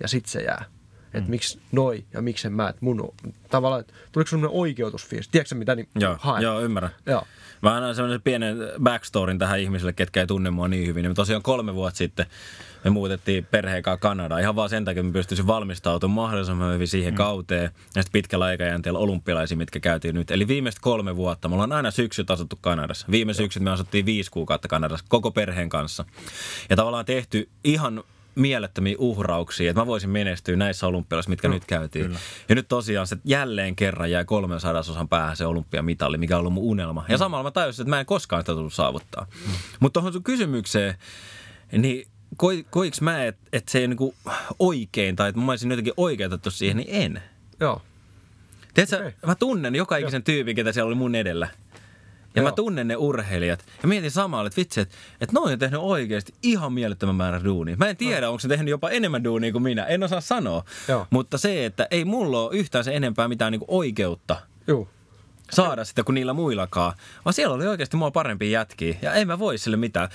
ja 0.01 0.09
sit 0.09 0.27
se 0.27 0.41
jää. 0.41 0.65
Että 1.15 1.31
miksi 1.31 1.59
noi 1.73 2.05
ja 2.13 2.23
miksi 2.23 2.47
en 2.47 2.53
mä, 2.53 2.69
että 2.69 2.85
mun 2.85 3.15
tavallaan, 3.51 3.81
että 3.81 3.95
tuliko 4.13 4.31
semmoinen 4.31 4.59
oikeutusfiilis, 4.59 5.29
tiedätkö 5.29 5.55
mitä 5.55 5.75
niin 5.75 5.89
Joo, 6.01 6.17
haen? 6.21 6.43
joo, 6.43 6.61
ymmärrän. 6.61 6.91
Joo. 7.07 7.27
Mä 7.63 7.77
annan 7.77 7.95
semmoisen 7.95 8.23
pienen 8.23 8.57
backstoryn 8.83 9.39
tähän 9.39 9.61
ihmisille, 9.61 9.93
ketkä 9.93 10.21
ei 10.21 10.27
tunne 10.27 10.51
mua 10.51 10.69
niin 10.69 10.87
hyvin. 10.87 11.03
Niin 11.03 11.15
tosiaan 11.15 11.43
kolme 11.43 11.75
vuotta 11.75 11.99
sitten 11.99 12.27
me 12.85 12.91
muutettiin 12.91 13.47
perheen 13.51 13.83
kanssa 13.83 13.99
Kanadaan 13.99 14.41
ihan 14.41 14.57
vaan 14.57 14.69
sen 14.69 14.85
takia, 14.85 15.01
että 15.01 15.09
me 15.09 15.13
pystyisin 15.13 15.47
valmistautumaan 15.47 16.25
mahdollisimman 16.27 16.75
hyvin 16.75 16.89
siihen 16.89 17.15
mm. 17.15 17.17
kauteen 17.17 17.71
ja 17.97 18.03
sitten 18.03 18.13
pitkällä 18.13 18.45
aikajänteellä 18.45 18.99
olympialaisiin, 18.99 19.59
mitkä 19.59 19.81
käytiin 19.81 20.15
nyt. 20.15 20.31
Eli 20.31 20.49
viimeiset 20.49 20.81
kolme 20.81 21.17
vuotta, 21.17 21.49
me 21.49 21.55
ollaan 21.55 21.73
aina 21.73 21.91
syksyt 21.91 22.31
asuttu 22.31 22.59
Kanadassa. 22.61 23.07
Viime 23.11 23.35
syksyt 23.35 23.63
me 23.63 23.71
asuttiin 23.71 24.07
viisi 24.07 24.31
kuukautta 24.31 24.69
Kanadassa 24.69 25.07
koko 25.09 25.31
perheen 25.31 25.69
kanssa. 25.69 26.05
Ja 26.71 26.77
tavallaan 26.77 27.05
tehty 27.05 27.49
ihan 27.65 28.05
mielettömiä 28.35 28.97
uhrauksia, 28.99 29.71
että 29.71 29.81
mä 29.81 29.87
voisin 29.87 30.11
menestyä 30.11 30.57
näissä 30.57 30.87
olympialaisissa, 30.87 31.31
mitkä 31.31 31.49
no, 31.49 31.55
nyt 31.55 31.65
käytiin. 31.65 32.05
Kyllä. 32.05 32.19
Ja 32.49 32.55
nyt 32.55 32.69
tosiaan 32.69 33.07
se 33.07 33.17
jälleen 33.25 33.77
kerran 33.77 34.11
jäi 34.11 34.25
kolmen 34.25 34.61
sadasosan 34.61 35.09
päähän 35.09 35.37
se 35.37 35.47
olympiamitalli, 35.47 36.19
mikä 36.19 36.37
on 36.37 36.41
ollut 36.41 36.53
mun 36.53 36.65
unelma. 36.65 37.05
Ja 37.09 37.19
samalla 37.19 37.43
mä 37.43 37.51
tajusin, 37.51 37.83
että 37.83 37.91
mä 37.91 38.01
en 38.01 38.07
koskaan 38.07 38.43
sitä 38.43 38.53
tullut 38.53 38.75
saavuttaa. 38.75 39.27
Mm. 39.47 39.53
Mutta 39.81 40.01
tuohon 40.01 40.13
sun 40.13 40.23
kysymykseen, 40.23 40.95
niin 41.73 42.07
koi, 42.37 42.67
koiks 42.71 43.01
mä, 43.01 43.25
että 43.25 43.43
et 43.53 43.69
se 43.69 43.79
ei 43.79 43.89
niinku 43.89 44.15
oikein, 44.59 45.17
tai 45.17 45.29
että 45.29 45.41
mä 45.41 45.53
olisin 45.53 45.71
jotenkin 45.71 45.95
oikeutettu 45.97 46.51
siihen, 46.51 46.77
niin 46.77 46.89
en. 46.91 47.23
Joo. 47.61 47.83
Tiedätkö, 48.75 48.97
okay. 48.97 49.13
mä 49.27 49.35
tunnen 49.35 49.75
joka 49.75 49.97
ikisen 49.97 50.23
tyypin, 50.23 50.57
ketä 50.57 50.73
siellä 50.73 50.87
oli 50.87 50.95
mun 50.95 51.15
edellä. 51.15 51.49
Ja 52.35 52.43
Joo. 52.43 52.51
mä 52.51 52.53
tunnen 52.53 52.89
ne 52.89 52.97
urheilijat. 52.97 53.65
Ja 53.83 53.89
mietin 53.89 54.11
samalla, 54.11 54.47
että 54.47 54.57
vitsi, 54.57 54.81
että, 54.81 54.95
että 55.21 55.35
noin 55.35 55.53
on 55.53 55.59
tehnyt 55.59 55.81
oikeasti 55.83 56.35
ihan 56.43 56.73
mielettömän 56.73 57.15
määrän 57.15 57.45
duunia. 57.45 57.77
Mä 57.77 57.89
en 57.89 57.97
tiedä, 57.97 58.27
no. 58.27 58.29
onko 58.29 58.41
se 58.41 58.49
tehnyt 58.49 58.69
jopa 58.69 58.91
enemmän 58.91 59.25
duunia 59.25 59.53
kuin 59.53 59.63
minä. 59.63 59.85
En 59.85 60.03
osaa 60.03 60.21
sanoa. 60.21 60.65
Joo. 60.89 61.07
Mutta 61.11 61.39
se, 61.39 61.65
että 61.67 61.89
ei 61.91 62.05
mulla 62.05 62.41
ole 62.41 62.57
yhtään 62.57 62.85
se 62.85 62.97
enempää 62.97 63.29
mitään 63.29 63.53
niin 63.53 63.65
oikeutta 63.69 64.37
Joo. 64.67 64.89
saada 65.51 65.85
sitä 65.85 66.05
kuin 66.05 66.15
niillä 66.15 66.33
muillakaan. 66.33 66.93
Vaan 67.25 67.35
siellä 67.35 67.55
oli 67.55 67.67
oikeasti 67.67 67.97
mua 67.97 68.11
parempi 68.11 68.51
jätkiä. 68.51 68.97
Ja 69.03 69.15
en 69.15 69.27
mä 69.27 69.39
voi 69.39 69.59
sille 69.59 69.77
mitään. 69.77 70.09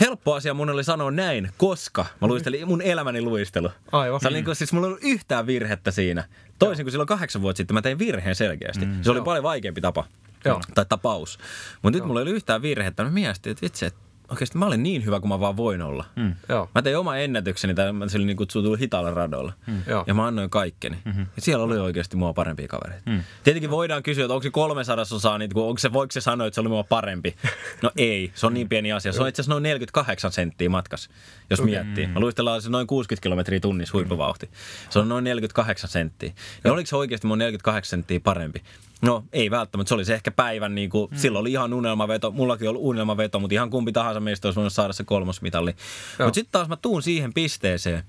Helppo 0.00 0.34
asia 0.34 0.54
mun 0.54 0.70
oli 0.70 0.84
sanoa 0.84 1.10
näin, 1.10 1.50
koska 1.56 2.06
mä 2.20 2.28
luistelin 2.28 2.68
mun 2.68 2.82
elämäni 2.82 3.20
luistelu. 3.20 3.70
Aivan. 3.92 4.20
Se 4.20 4.28
oli 4.28 4.34
niin 4.34 4.44
kuin, 4.44 4.56
siis 4.56 4.72
mulla 4.72 4.86
ei 4.86 4.88
ollut 4.88 5.04
yhtään 5.04 5.46
virhettä 5.46 5.90
siinä. 5.90 6.24
Toisin 6.58 6.84
kuin 6.84 6.90
silloin 6.90 7.06
kahdeksan 7.06 7.42
vuotta 7.42 7.56
sitten 7.56 7.74
mä 7.74 7.82
tein 7.82 7.98
virheen 7.98 8.34
selkeästi. 8.34 8.86
Mm. 8.86 9.02
Se 9.02 9.10
oli 9.10 9.20
paljon 9.20 9.42
vaikeampi 9.42 9.80
tapa. 9.80 10.04
Joo. 10.44 10.60
tai 10.74 10.86
tapaus. 10.88 11.38
Mutta 11.82 11.98
nyt 11.98 12.06
mulla 12.06 12.20
ei 12.20 12.22
ollut 12.22 12.36
yhtään 12.36 12.62
virhettä. 12.62 13.04
Mä 13.04 13.10
mietin, 13.10 13.50
että 13.50 13.62
vitsi, 13.62 13.86
että 13.86 14.00
oikeasti 14.32 14.58
mä 14.58 14.66
olen 14.66 14.82
niin 14.82 15.04
hyvä 15.04 15.20
kuin 15.20 15.28
mä 15.28 15.40
vaan 15.40 15.56
voin 15.56 15.82
olla. 15.82 16.04
Mm. 16.16 16.34
Joo. 16.48 16.70
Mä 16.74 16.82
tein 16.82 16.98
oma 16.98 17.16
ennätykseni, 17.16 17.74
tai 17.74 17.92
se 18.06 18.16
oli 18.16 18.24
niin 18.24 18.36
kutsuttu 18.36 18.74
hitaalla 18.74 19.10
radolla. 19.10 19.52
Mm. 19.66 19.82
Ja 20.06 20.14
mä 20.14 20.26
annoin 20.26 20.50
kaikkeni. 20.50 20.98
Mm-hmm. 21.04 21.26
Ja 21.36 21.42
siellä 21.42 21.64
oli 21.64 21.78
oikeasti 21.78 22.16
mua 22.16 22.32
parempia 22.32 22.68
kavereita. 22.68 23.10
Mm. 23.10 23.22
Tietenkin 23.44 23.70
voidaan 23.70 24.02
kysyä, 24.02 24.24
että 24.24 24.34
onko 24.34 24.42
se 24.42 24.50
300 24.50 25.04
osaa, 25.12 25.38
niin 25.38 25.50
onko 25.54 25.78
se, 25.78 25.92
voiko 25.92 26.12
se 26.12 26.20
sanoa, 26.20 26.46
että 26.46 26.54
se 26.54 26.60
oli 26.60 26.68
mua 26.68 26.84
parempi? 26.84 27.36
No 27.82 27.90
ei, 27.96 28.32
se 28.34 28.46
on 28.46 28.54
niin 28.54 28.68
pieni 28.68 28.92
asia. 28.92 29.12
Se 29.12 29.22
on 29.22 29.28
itse 29.28 29.42
asiassa 29.42 29.52
noin 29.52 29.62
48 29.62 30.32
senttiä 30.32 30.68
matkas, 30.68 31.08
jos 31.50 31.60
mm. 31.60 31.64
miettii. 31.64 32.06
Mä 32.06 32.20
luistellaan 32.20 32.62
se 32.62 32.70
noin 32.70 32.86
60 32.86 33.22
kilometriä 33.22 33.60
tunnissa 33.60 33.92
huippuvauhti. 33.92 34.50
Se 34.90 34.98
on 34.98 35.08
noin 35.08 35.24
48 35.24 35.90
senttiä. 35.90 36.32
Ja 36.64 36.72
oliko 36.72 36.86
se 36.86 36.96
oikeasti 36.96 37.26
mun 37.26 37.38
48 37.38 37.90
senttiä 37.90 38.20
parempi? 38.20 38.62
No 39.02 39.24
ei 39.32 39.50
välttämättä, 39.50 39.88
se 39.88 39.94
oli 39.94 40.04
se 40.04 40.14
ehkä 40.14 40.30
päivän, 40.30 40.74
niin 40.74 40.90
kuin, 40.90 41.10
mm. 41.10 41.16
silloin 41.16 41.40
oli 41.40 41.52
ihan 41.52 41.74
unelmaveto, 41.74 42.30
mullakin 42.30 42.68
oli 42.68 42.78
unelmaveto, 42.80 43.40
mutta 43.40 43.54
ihan 43.54 43.70
kumpi 43.70 43.92
tahansa 43.92 44.20
meistä 44.20 44.48
olisi 44.48 44.56
voinut 44.56 44.72
saada 44.72 44.92
se 44.92 45.04
kolmosmitalli. 45.04 45.76
Mutta 46.18 46.34
sitten 46.34 46.52
taas 46.52 46.68
mä 46.68 46.76
tuun 46.76 47.02
siihen 47.02 47.34
pisteeseen, 47.34 48.02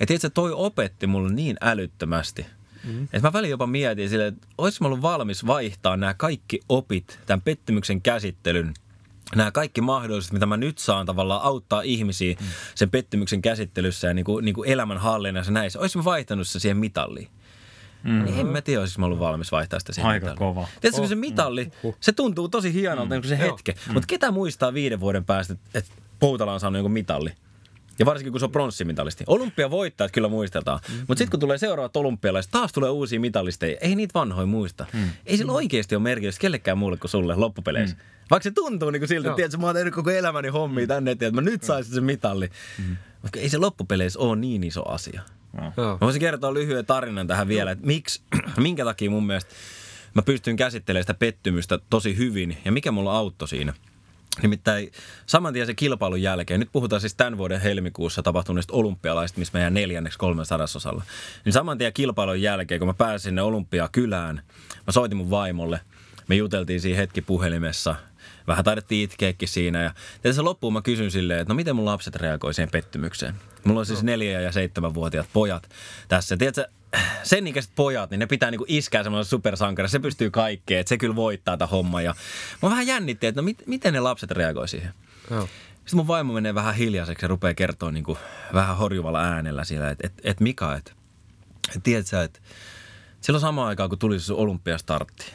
että 0.00 0.14
itse 0.14 0.30
toi 0.30 0.52
opetti 0.52 1.06
mulle 1.06 1.32
niin 1.32 1.56
älyttömästi, 1.60 2.46
Mm. 2.86 3.04
Että 3.04 3.20
mä 3.22 3.32
välillä 3.32 3.50
jopa 3.50 3.66
mietin 3.66 4.08
sille, 4.08 4.26
että 4.26 4.48
olisin 4.58 4.78
mä 4.80 4.86
ollut 4.86 5.02
valmis 5.02 5.46
vaihtaa 5.46 5.96
nämä 5.96 6.14
kaikki 6.14 6.60
opit, 6.68 7.20
tämän 7.26 7.42
pettymyksen 7.42 8.02
käsittelyn, 8.02 8.74
nämä 9.34 9.50
kaikki 9.50 9.80
mahdollisuudet, 9.80 10.32
mitä 10.32 10.46
mä 10.46 10.56
nyt 10.56 10.78
saan 10.78 11.06
tavallaan 11.06 11.42
auttaa 11.42 11.82
ihmisiä 11.82 12.36
mm. 12.40 12.46
sen 12.74 12.90
pettymyksen 12.90 13.42
käsittelyssä 13.42 14.08
ja 14.08 14.14
niin 14.14 14.24
kuin, 14.24 14.44
niin 14.44 14.54
kuin 14.54 14.68
elämänhallinnassa 14.68 15.52
näissä. 15.52 15.80
Olisin 15.80 15.98
mä 15.98 16.04
vaihtanut 16.04 16.48
se 16.48 16.58
siihen 16.58 16.76
mitalliin. 16.76 17.28
Mm. 18.02 18.24
Niin 18.24 18.40
en 18.40 18.46
mä 18.46 18.62
tiedä, 18.62 18.80
olisin 18.80 19.00
mä 19.00 19.06
ollut 19.06 19.18
valmis 19.18 19.52
vaihtaa 19.52 19.78
sitä 19.78 19.92
siihen 19.92 20.10
Aika 20.10 20.34
kova. 20.34 20.68
Tiedätkö, 20.80 21.02
oh. 21.02 21.08
se 21.08 21.14
mitalli, 21.14 21.70
uh. 21.82 21.96
se 22.00 22.12
tuntuu 22.12 22.48
tosi 22.48 22.72
hienolta 22.72 23.14
mm. 23.14 23.20
niin 23.20 23.28
se 23.28 23.38
hetke. 23.38 23.72
Mm. 23.72 23.92
Mutta 23.92 24.06
ketä 24.06 24.30
muistaa 24.30 24.74
viiden 24.74 25.00
vuoden 25.00 25.24
päästä, 25.24 25.56
että 25.74 25.90
Poutala 26.18 26.52
on 26.52 26.60
saanut 26.60 26.76
jonkun 26.76 26.92
mitalli? 26.92 27.32
Ja 27.98 28.06
varsinkin 28.06 28.32
kun 28.32 28.40
se 28.40 28.44
on 28.44 28.52
pronssimitalisti. 28.52 29.24
Olympia 29.26 29.70
voittaa, 29.70 30.08
kyllä 30.08 30.28
muistetaan. 30.28 30.80
Mm. 30.88 30.94
Mutta 30.98 31.18
sitten 31.18 31.30
kun 31.30 31.40
tulee 31.40 31.58
seuraavat 31.58 31.96
olympialaiset, 31.96 32.52
taas 32.52 32.72
tulee 32.72 32.90
uusia 32.90 33.20
mitalisteja. 33.20 33.76
Ei 33.80 33.94
niitä 33.94 34.14
vanhoja 34.14 34.46
muista. 34.46 34.86
Mm. 34.92 35.08
Ei 35.26 35.36
sillä 35.36 35.52
oikeasti 35.52 35.94
ole 35.94 36.02
merkitystä 36.02 36.40
kellekään 36.40 36.78
muulle 36.78 36.96
kuin 36.96 37.10
sulle 37.10 37.36
loppupeleissä. 37.36 37.96
Mm. 37.96 38.02
Vaikka 38.30 38.44
se 38.44 38.50
tuntuu 38.50 38.90
niin 38.90 39.00
kuin 39.00 39.08
siltä, 39.08 39.28
että 39.28 39.36
tiedätkö, 39.36 39.58
mä 39.58 39.66
oon 39.66 39.74
tehnyt 39.74 39.94
koko 39.94 40.10
elämäni 40.10 40.48
hommia 40.48 40.86
tänne 40.86 41.10
eteen, 41.10 41.28
että 41.28 41.42
mä 41.42 41.50
nyt 41.50 41.62
saisin 41.62 41.94
sen 41.94 42.04
mitalli. 42.04 42.50
Mm. 42.78 42.96
Mutta 43.22 43.38
ei 43.38 43.48
se 43.48 43.58
loppupeleissä 43.58 44.18
ole 44.18 44.36
niin 44.36 44.64
iso 44.64 44.88
asia. 44.88 45.22
Mä 45.60 46.00
voisin 46.00 46.20
kertoa 46.20 46.54
lyhyen 46.54 46.86
tarinan 46.86 47.26
tähän 47.26 47.48
vielä, 47.48 47.70
että 47.70 47.86
miksi, 47.86 48.22
minkä 48.56 48.84
takia 48.84 49.10
mun 49.10 49.26
mielestä 49.26 49.54
mä 50.14 50.22
pystyn 50.22 50.56
käsittelemään 50.56 51.02
sitä 51.02 51.14
pettymystä 51.14 51.78
tosi 51.90 52.16
hyvin 52.16 52.58
ja 52.64 52.72
mikä 52.72 52.92
mulla 52.92 53.16
auttoi 53.16 53.48
siinä. 53.48 53.72
Nimittäin 54.42 54.92
saman 55.26 55.52
tien 55.52 55.66
se 55.66 55.74
kilpailun 55.74 56.22
jälkeen, 56.22 56.60
nyt 56.60 56.68
puhutaan 56.72 57.00
siis 57.00 57.14
tämän 57.14 57.38
vuoden 57.38 57.60
helmikuussa 57.60 58.22
tapahtuneesta 58.22 58.74
olympialaista, 58.74 59.38
missä 59.38 59.52
meidän 59.54 59.74
neljänneksi 59.74 60.18
kolmen 60.18 60.46
sadasosalla. 60.46 61.02
Niin 61.44 61.52
saman 61.52 61.78
tien 61.78 61.92
kilpailun 61.92 62.42
jälkeen, 62.42 62.80
kun 62.80 62.88
mä 62.88 62.94
pääsin 62.94 63.24
sinne 63.24 63.42
olympiakylään, 63.42 64.42
mä 64.86 64.92
soitin 64.92 65.16
mun 65.16 65.30
vaimolle. 65.30 65.80
Me 66.28 66.34
juteltiin 66.34 66.80
siinä 66.80 66.96
hetki 66.96 67.22
puhelimessa– 67.22 67.94
vähän 68.46 68.64
taidettiin 68.64 69.04
itkeäkin 69.04 69.48
siinä. 69.48 69.82
Ja 69.82 69.94
tässä 70.22 70.44
loppuun 70.44 70.72
mä 70.72 70.82
kysyn 70.82 71.10
silleen, 71.10 71.40
että 71.40 71.52
no 71.52 71.56
miten 71.56 71.76
mun 71.76 71.84
lapset 71.84 72.16
reagoi 72.16 72.54
siihen 72.54 72.70
pettymykseen? 72.70 73.34
Mulla 73.64 73.80
on 73.80 73.86
siis 73.86 74.02
neljä- 74.02 74.40
ja 74.40 74.52
seitsemänvuotiaat 74.52 75.28
pojat 75.32 75.68
tässä. 76.08 76.36
Tiedätkö, 76.36 76.68
sen 77.22 77.46
ikäiset 77.46 77.72
pojat, 77.76 78.10
niin 78.10 78.18
ne 78.18 78.26
pitää 78.26 78.50
niinku 78.50 78.64
iskää 78.68 79.02
semmoinen 79.02 79.24
supersankari. 79.24 79.88
Se 79.88 79.98
pystyy 79.98 80.30
kaikkeen, 80.30 80.80
että 80.80 80.88
se 80.88 80.98
kyllä 80.98 81.16
voittaa 81.16 81.56
tätä 81.56 81.66
hommaa. 81.66 82.02
Ja 82.02 82.14
mä 82.62 82.70
vähän 82.70 82.86
jännitti, 82.86 83.26
että 83.26 83.40
no 83.40 83.44
mit, 83.44 83.62
miten 83.66 83.92
ne 83.92 84.00
lapset 84.00 84.30
reagoi 84.30 84.68
siihen. 84.68 84.94
Joo. 85.30 85.48
Sitten 85.86 85.96
mun 85.96 86.06
vaimo 86.06 86.32
menee 86.32 86.54
vähän 86.54 86.74
hiljaiseksi 86.74 87.24
ja 87.24 87.28
rupeaa 87.28 87.54
kertoa 87.54 87.90
niinku 87.90 88.18
vähän 88.54 88.76
horjuvalla 88.76 89.22
äänellä 89.22 89.64
siellä, 89.64 89.90
että 89.90 90.06
et, 90.06 90.12
et 90.24 90.40
Mika, 90.40 90.76
että 90.76 90.92
et, 91.76 91.82
tiedätkö, 91.82 92.22
että 92.22 92.40
silloin 93.20 93.40
samaan 93.40 93.68
aikaan, 93.68 93.88
kun 93.88 93.98
tuli 93.98 94.20
se 94.20 94.32
olympiastartti, 94.32 95.26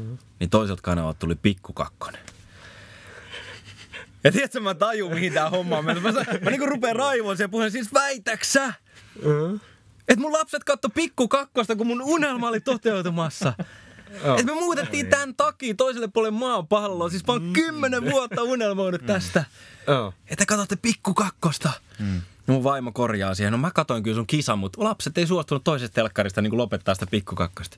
mm 0.00 0.18
niin 0.40 0.50
toiselta 0.50 0.82
kanavalta 0.82 1.18
tuli 1.18 1.34
pikkukakkonen. 1.34 2.20
Ja 4.24 4.32
tiedätkö, 4.32 4.60
mä 4.60 4.74
tajun, 4.74 5.12
mihin 5.12 5.32
tää 5.32 5.50
homma 5.50 5.78
on 5.78 5.84
Mä, 5.84 5.94
mä, 5.94 6.12
mä 6.42 6.50
niinku 6.50 6.66
rupean 6.66 6.96
raivoon 6.96 7.36
sen 7.36 7.50
puheen, 7.50 7.70
siis 7.70 7.94
väitäksä? 7.94 8.72
Mm. 9.24 9.60
Että 10.08 10.20
mun 10.20 10.32
lapset 10.32 10.64
katto 10.64 10.88
pikku 10.88 11.28
kakkosta, 11.28 11.76
kun 11.76 11.86
mun 11.86 12.02
unelma 12.02 12.48
oli 12.48 12.60
toteutumassa. 12.60 13.52
Oh. 14.24 14.38
Että 14.38 14.54
me 14.54 14.60
muutettiin 14.60 15.06
oh, 15.06 15.10
tämän 15.10 15.34
takia 15.34 15.74
toiselle 15.74 16.08
puolelle 16.08 16.38
maapalloa. 16.38 17.10
Siis 17.10 17.26
mä 17.26 17.32
oon 17.32 17.42
mm. 17.42 17.52
kymmenen 17.52 18.10
vuotta 18.10 18.42
unelmoinut 18.42 19.00
mm. 19.00 19.06
tästä. 19.06 19.44
Oh. 19.86 20.14
Että 20.30 20.46
katsotte 20.46 20.76
pikku 20.76 21.14
kakkosta. 21.14 21.70
Mm. 21.98 22.20
No 22.46 22.54
mun 22.54 22.64
vaimo 22.64 22.92
korjaa 22.92 23.34
siihen. 23.34 23.52
No 23.52 23.58
mä 23.58 23.70
katoin 23.70 24.02
kyllä 24.02 24.14
sun 24.14 24.26
kisan, 24.26 24.58
mutta 24.58 24.84
lapset 24.84 25.18
ei 25.18 25.26
suostunut 25.26 25.64
toisesta 25.64 25.94
telkkarista 25.94 26.42
niin 26.42 26.56
lopettaa 26.56 26.94
sitä 26.94 27.06
pikkukakkosta. 27.06 27.76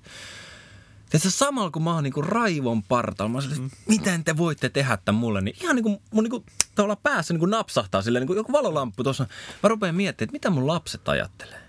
Tiedätkö, 1.12 1.31
samalla 1.31 1.70
kun 1.70 1.83
mä 1.83 1.94
oon 1.94 2.05
niinku 2.05 2.22
raivon 2.22 2.83
partalla, 2.83 3.33
mä 3.33 3.40
sanoin, 3.40 3.61
mm. 3.61 3.70
miten 3.88 4.25
te 4.25 4.37
voitte 4.37 4.68
tehdä 4.68 4.98
tämän 5.05 5.20
mulle, 5.20 5.40
niin 5.40 5.57
ihan 5.61 5.77
niinku, 5.77 6.03
mun 6.12 6.25
niinku, 6.25 6.44
tavallaan 6.75 6.98
päässä 7.03 7.35
niinku 7.35 7.46
napsahtaa 7.46 8.03
silleen, 8.03 8.20
niinku 8.20 8.35
joku 8.35 8.53
valolamppu 8.53 9.05
tuossa. 9.05 9.27
Mä 9.62 9.68
rupean 9.68 9.94
miettimään, 9.94 10.29
että 10.29 10.33
mitä 10.33 10.51
mun 10.51 10.66
lapset 10.66 11.09
ajattelee. 11.09 11.61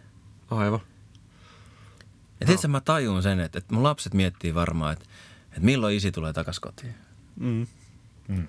Aivan. 0.52 0.80
Ja 2.40 2.46
tiedätkö, 2.46 2.68
mä 2.68 2.82
tajun 2.82 3.24
sen, 3.24 3.40
että, 3.40 3.58
että 3.58 3.74
mun 3.74 3.84
lapset 3.84 4.14
miettii 4.14 4.56
varmaan, 4.56 4.94
että, 4.94 5.06
että 5.48 5.62
milloin 5.62 5.96
isi 5.96 6.12
tulee 6.12 6.34
takas 6.34 6.60
kotiin. 6.60 6.96
Mm. 7.36 7.68
Mm. 8.28 8.48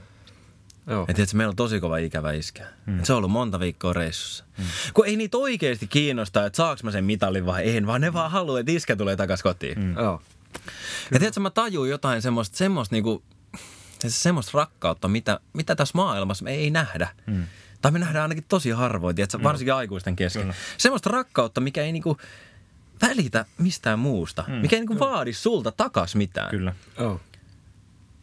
Joo. 0.86 1.04
Ja 1.08 1.14
tiedätkö, 1.14 1.36
meillä 1.36 1.50
on 1.50 1.56
tosi 1.56 1.80
kova 1.80 1.96
ikävä 1.96 2.32
iskä. 2.32 2.66
Mm. 2.86 3.02
Se 3.02 3.12
on 3.12 3.16
ollut 3.16 3.30
monta 3.30 3.60
viikkoa 3.60 3.92
reissussa. 3.92 4.44
Mm. 4.58 4.64
Kun 4.94 5.06
ei 5.06 5.16
niitä 5.16 5.36
oikeasti 5.38 5.86
kiinnosta, 5.86 6.46
että 6.46 6.56
saaks 6.56 6.82
mä 6.82 6.90
sen 6.90 7.04
mitalin 7.04 7.46
vai 7.46 7.76
en, 7.76 7.86
vaan 7.86 8.00
ne 8.00 8.12
vaan 8.12 8.30
haluaa, 8.30 8.60
että 8.60 8.72
iskä 8.72 8.96
tulee 8.96 9.16
takas 9.16 9.42
kotiin. 9.42 9.78
Mm. 9.78 9.94
Joo. 9.94 10.22
Ja 11.12 11.18
tiedätkö, 11.18 11.40
mä 11.40 11.50
tajuin 11.50 11.90
jotain 11.90 12.22
semmoista, 12.22 12.56
semmoista, 12.56 12.94
niinku, 12.94 13.22
semmoista 14.06 14.58
rakkautta, 14.58 15.08
mitä, 15.08 15.40
mitä 15.52 15.76
tässä 15.76 15.92
maailmassa 15.94 16.44
me 16.44 16.54
ei 16.54 16.70
nähdä. 16.70 17.08
Mm. 17.26 17.44
Tai 17.82 17.92
me 17.92 17.98
nähdään 17.98 18.22
ainakin 18.22 18.44
tosi 18.48 18.70
harvoin, 18.70 19.16
tiedätkö, 19.16 19.42
varsinkin 19.42 19.74
mm. 19.74 19.78
aikuisten 19.78 20.16
kesken. 20.16 20.42
Kyllä. 20.42 20.54
Semmoista 20.78 21.10
rakkautta, 21.10 21.60
mikä 21.60 21.82
ei 21.82 21.92
niinku 21.92 22.16
välitä 23.02 23.44
mistään 23.58 23.98
muusta. 23.98 24.44
Mm. 24.48 24.54
Mikä 24.54 24.76
ei 24.76 24.80
niinku 24.80 24.98
vaadi 24.98 25.32
sulta 25.32 25.72
takas 25.72 26.14
mitään. 26.14 26.50
Kyllä. 26.50 26.74
Oh. 26.98 27.20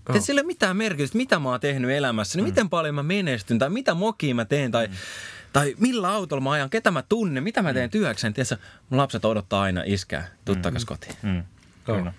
Oh. 0.10 0.22
sillä 0.22 0.39
ei 0.39 0.44
ole 0.44 0.48
mitään 0.48 0.78
merkitystä, 0.78 1.17
mitä 1.17 1.39
mä 1.39 1.50
oon 1.50 1.60
tehnyt 1.60 1.91
elämässä, 1.91 2.38
niin 2.38 2.46
mm. 2.46 2.50
miten 2.50 2.70
paljon 2.70 2.96
mä 2.96 3.04
menestyn 3.04 3.60
tai 3.60 3.70
mitä 3.70 3.94
mokia 3.94 4.36
mä 4.36 4.46
teen 4.46 4.72
tai 4.72 4.88
mm 4.88 4.94
Tai 5.54 5.76
millä 5.80 6.10
autolla 6.10 6.44
mä 6.44 6.52
ajan, 6.52 6.70
ketä 6.70 6.91
mä 6.91 7.02
tunnen, 7.02 7.44
mitä 7.44 7.62
mä 7.62 7.74
teen 7.74 7.89
työkseni. 7.89 8.34
Tiedätkö, 8.34 8.58
mun 8.89 8.98
lapset 8.98 9.26
odottaa 9.26 9.62
aina 9.62 9.84
iskää, 9.86 10.28
tuu 10.46 10.56
mm. 10.56 10.62
kotiin. 10.86 11.15
Mm. 11.24 11.44
Kyllä. 11.97 12.13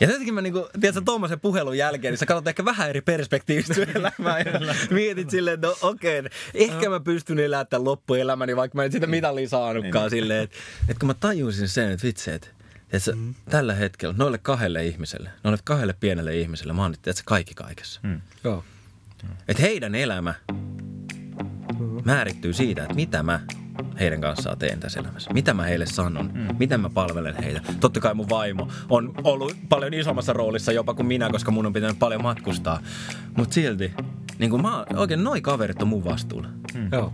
Ja 0.00 0.06
jotenkin 0.06 0.34
mä 0.34 0.42
niinku, 0.42 0.68
tiedätkö, 0.80 1.02
tuommoisen 1.04 1.40
puhelun 1.40 1.78
jälkeen, 1.78 2.12
niin 2.12 2.18
sä 2.18 2.26
katsot 2.26 2.48
ehkä 2.48 2.64
vähän 2.64 2.90
eri 2.90 3.00
perspektiivistä 3.00 3.74
elämää 3.94 4.38
ja 4.38 4.74
mietit 4.90 5.30
silleen, 5.30 5.54
että 5.54 5.66
no 5.66 5.76
okei, 5.82 6.18
okay, 6.18 6.30
ehkä 6.54 6.90
mä 6.90 7.00
pystyn 7.00 7.38
elämään 7.38 7.66
tämän 7.66 7.84
loppuelämäni, 7.84 8.56
vaikka 8.56 8.76
mä 8.76 8.84
en 8.84 8.92
sitä 8.92 9.06
mitalia 9.06 9.48
saanutkaan 9.48 10.02
Niin. 10.02 10.10
silleen, 10.10 10.44
että, 10.44 10.56
että 10.88 11.00
kun 11.00 11.06
mä 11.06 11.14
tajusin 11.14 11.68
sen, 11.68 11.90
että 11.90 12.06
vitsi, 12.06 12.30
että 12.30 12.48
Tiedätkö, 12.90 13.14
mm. 13.14 13.34
tällä 13.50 13.74
hetkellä, 13.74 14.14
noille 14.18 14.38
kahdelle 14.38 14.86
ihmiselle, 14.86 15.30
noille 15.44 15.58
kahdelle 15.64 15.94
pienelle 16.00 16.36
ihmiselle, 16.36 16.72
mä 16.72 16.82
oon 16.82 16.90
nyt 16.90 17.02
tiedätkö, 17.02 17.22
kaikki 17.26 17.54
kaikessa. 17.54 18.00
Mm. 18.02 18.20
Joo. 18.44 18.64
Että 19.48 19.62
heidän 19.62 19.94
elämä 19.94 20.34
määrittyy 22.04 22.52
siitä, 22.52 22.82
että 22.82 22.94
mitä 22.94 23.22
mä 23.22 23.40
heidän 24.00 24.20
kanssaan 24.20 24.58
teen 24.58 24.80
tässä 24.80 25.00
elämässä. 25.00 25.32
Mitä 25.32 25.54
mä 25.54 25.62
heille 25.62 25.86
sanon, 25.86 26.30
mm. 26.34 26.56
miten 26.58 26.80
mä 26.80 26.90
palvelen 26.90 27.42
heitä. 27.42 27.60
Totta 27.80 28.00
kai 28.00 28.14
mun 28.14 28.28
vaimo 28.28 28.68
on 28.88 29.14
ollut 29.24 29.56
paljon 29.68 29.94
isommassa 29.94 30.32
roolissa 30.32 30.72
jopa 30.72 30.94
kuin 30.94 31.06
minä, 31.06 31.30
koska 31.30 31.50
mun 31.50 31.66
on 31.66 31.72
pitänyt 31.72 31.98
paljon 31.98 32.22
matkustaa. 32.22 32.80
Mutta 33.36 33.54
silti, 33.54 33.92
niin 34.38 34.50
kuin 34.50 34.62
mä, 34.62 34.84
oikein 34.96 35.24
noi 35.24 35.40
kaverit 35.40 35.82
on 35.82 35.88
mun 35.88 36.04
vastuulla. 36.04 36.48
Mm. 36.74 36.88
Joo. 36.92 37.12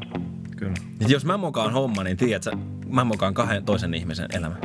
Kyllä. 0.56 0.74
Et 1.00 1.10
jos 1.10 1.24
mä 1.24 1.36
mokaan 1.36 1.72
homma, 1.72 2.04
niin 2.04 2.16
tiedät 2.16 2.42
sä, 2.42 2.52
mä 2.88 3.04
mokaan 3.04 3.34
kahden 3.34 3.64
toisen 3.64 3.94
ihmisen 3.94 4.28
elämä. 4.32 4.56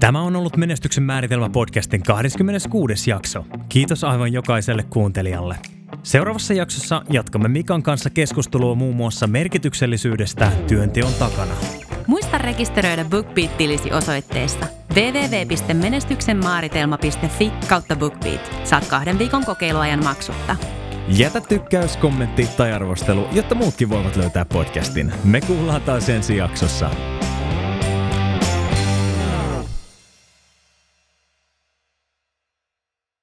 Tämä 0.00 0.22
on 0.22 0.36
ollut 0.36 0.56
Menestyksen 0.56 1.04
määritelmä 1.04 1.50
podcastin 1.50 2.02
26. 2.02 3.10
jakso. 3.10 3.46
Kiitos 3.68 4.04
aivan 4.04 4.32
jokaiselle 4.32 4.82
kuuntelijalle. 4.82 5.56
Seuraavassa 6.04 6.54
jaksossa 6.54 7.02
jatkamme 7.10 7.48
Mikan 7.48 7.82
kanssa 7.82 8.10
keskustelua 8.10 8.74
muun 8.74 8.96
muassa 8.96 9.26
merkityksellisyydestä 9.26 10.52
työnteon 10.68 11.12
takana. 11.18 11.54
Muista 12.06 12.38
rekisteröidä 12.38 13.04
BookBeat-tilisi 13.04 13.92
osoitteessa 13.92 14.66
www.menestyksenmaaritelma.fi 14.94 17.52
kautta 17.68 17.96
BookBeat. 17.96 18.52
Saat 18.64 18.86
kahden 18.86 19.18
viikon 19.18 19.44
kokeiluajan 19.44 20.04
maksutta. 20.04 20.56
Jätä 21.08 21.40
tykkäys, 21.40 21.96
kommentti 21.96 22.48
tai 22.56 22.72
arvostelu, 22.72 23.28
jotta 23.32 23.54
muutkin 23.54 23.88
voivat 23.88 24.16
löytää 24.16 24.44
podcastin. 24.44 25.12
Me 25.24 25.40
kuullaan 25.40 25.82
taas 25.82 26.08
ensi 26.08 26.36
jaksossa. 26.36 26.90